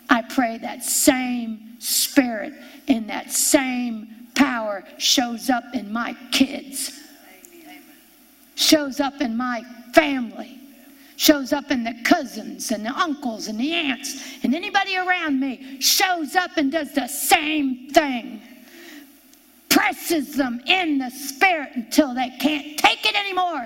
I 0.09 0.21
pray 0.21 0.57
that 0.59 0.83
same 0.83 1.77
spirit 1.79 2.53
in 2.87 3.07
that 3.07 3.31
same 3.31 4.09
power 4.35 4.83
shows 4.97 5.49
up 5.49 5.63
in 5.73 5.91
my 5.91 6.15
kids 6.31 7.03
shows 8.55 8.99
up 8.99 9.21
in 9.21 9.35
my 9.35 9.63
family, 9.93 10.59
shows 11.23 11.53
up 11.53 11.71
in 11.71 11.85
the 11.85 11.95
cousins 12.03 12.71
and 12.71 12.85
the 12.85 12.91
uncles 12.91 13.47
and 13.47 13.57
the 13.57 13.71
aunts 13.71 14.43
and 14.43 14.53
anybody 14.53 14.97
around 14.97 15.39
me, 15.39 15.79
shows 15.79 16.35
up 16.35 16.51
and 16.57 16.69
does 16.69 16.93
the 16.93 17.07
same 17.07 17.89
thing. 17.91 18.41
Presses 19.69 20.35
them 20.35 20.61
in 20.67 20.97
the 20.97 21.09
spirit 21.09 21.69
until 21.75 22.13
they 22.13 22.29
can't 22.41 22.77
take 22.77 23.05
it 23.05 23.15
anymore. 23.15 23.65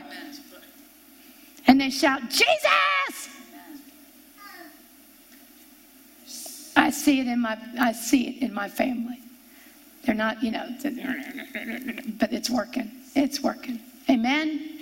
And 1.66 1.82
they 1.82 1.90
shout, 1.90 2.30
Jesus! 2.30 3.30
I 6.76 6.92
see 6.92 7.22
it 7.22 7.28
in 7.28 7.42
my 7.42 7.58
I 7.80 7.92
see 7.92 8.28
it 8.28 8.44
in 8.44 8.54
my 8.54 8.70
family. 8.70 9.20
They're 10.06 10.14
not, 10.14 10.44
you 10.44 10.52
know, 10.52 10.68
but 12.20 12.32
it's 12.32 12.52
working. 12.52 12.92
It's 13.16 13.42
working. 13.42 13.80
Amen. 14.12 14.77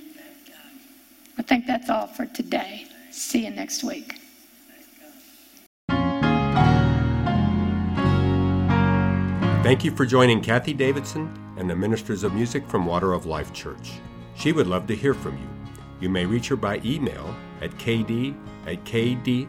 I 1.38 1.42
think 1.42 1.66
that's 1.68 1.90
all 1.90 2.08
for 2.08 2.26
today. 2.26 2.88
See 3.12 3.46
you 3.46 3.52
next 3.52 3.84
week. 3.84 4.20
Thank 9.66 9.84
you 9.84 9.92
for 9.96 10.06
joining 10.06 10.42
Kathie 10.42 10.74
Davidson 10.76 11.56
and 11.58 11.70
the 11.70 11.76
Ministers 11.76 12.24
of 12.24 12.34
Music 12.34 12.68
from 12.68 12.86
Water 12.86 13.14
of 13.14 13.26
Life 13.26 13.52
Church. 13.52 13.94
She 14.36 14.52
would 14.52 14.68
love 14.68 14.86
to 14.88 14.96
hear 14.96 15.14
from 15.14 15.38
you. 15.38 15.50
You 16.00 16.10
may 16.10 16.26
reach 16.26 16.50
her 16.50 16.56
by 16.56 16.82
email 16.86 17.36
at 17.62 17.72
kd 17.72 18.36
at 18.68 18.84
kdwol.com. 18.86 19.48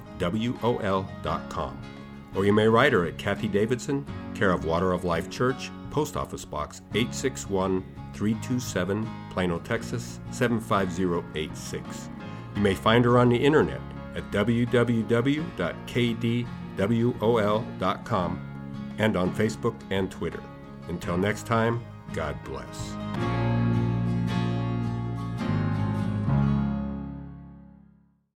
Or 2.34 2.44
you 2.44 2.52
may 2.52 2.68
write 2.68 2.92
her 2.92 3.06
at 3.06 3.18
Kathie 3.18 3.48
Davidson, 3.48 4.06
care 4.34 4.52
of 4.52 4.64
Water 4.64 4.92
of 4.92 5.04
Life 5.04 5.28
Church, 5.28 5.70
Post 5.90 6.16
Office 6.16 6.44
Box 6.44 6.82
861 6.94 7.84
327, 8.16 9.08
Plano, 9.30 9.58
Texas 9.60 10.18
75086. 10.30 12.10
You 12.56 12.62
may 12.62 12.74
find 12.74 13.04
her 13.04 13.18
on 13.18 13.28
the 13.28 13.36
internet 13.36 13.80
at 14.14 14.30
www.kdwol.com 14.32 14.72
and 18.98 19.16
on 19.16 19.34
Facebook 19.34 19.74
and 19.90 20.10
Twitter. 20.10 20.42
Until 20.88 21.18
next 21.18 21.46
time, 21.46 21.84
God 22.14 22.42
bless. 22.44 23.45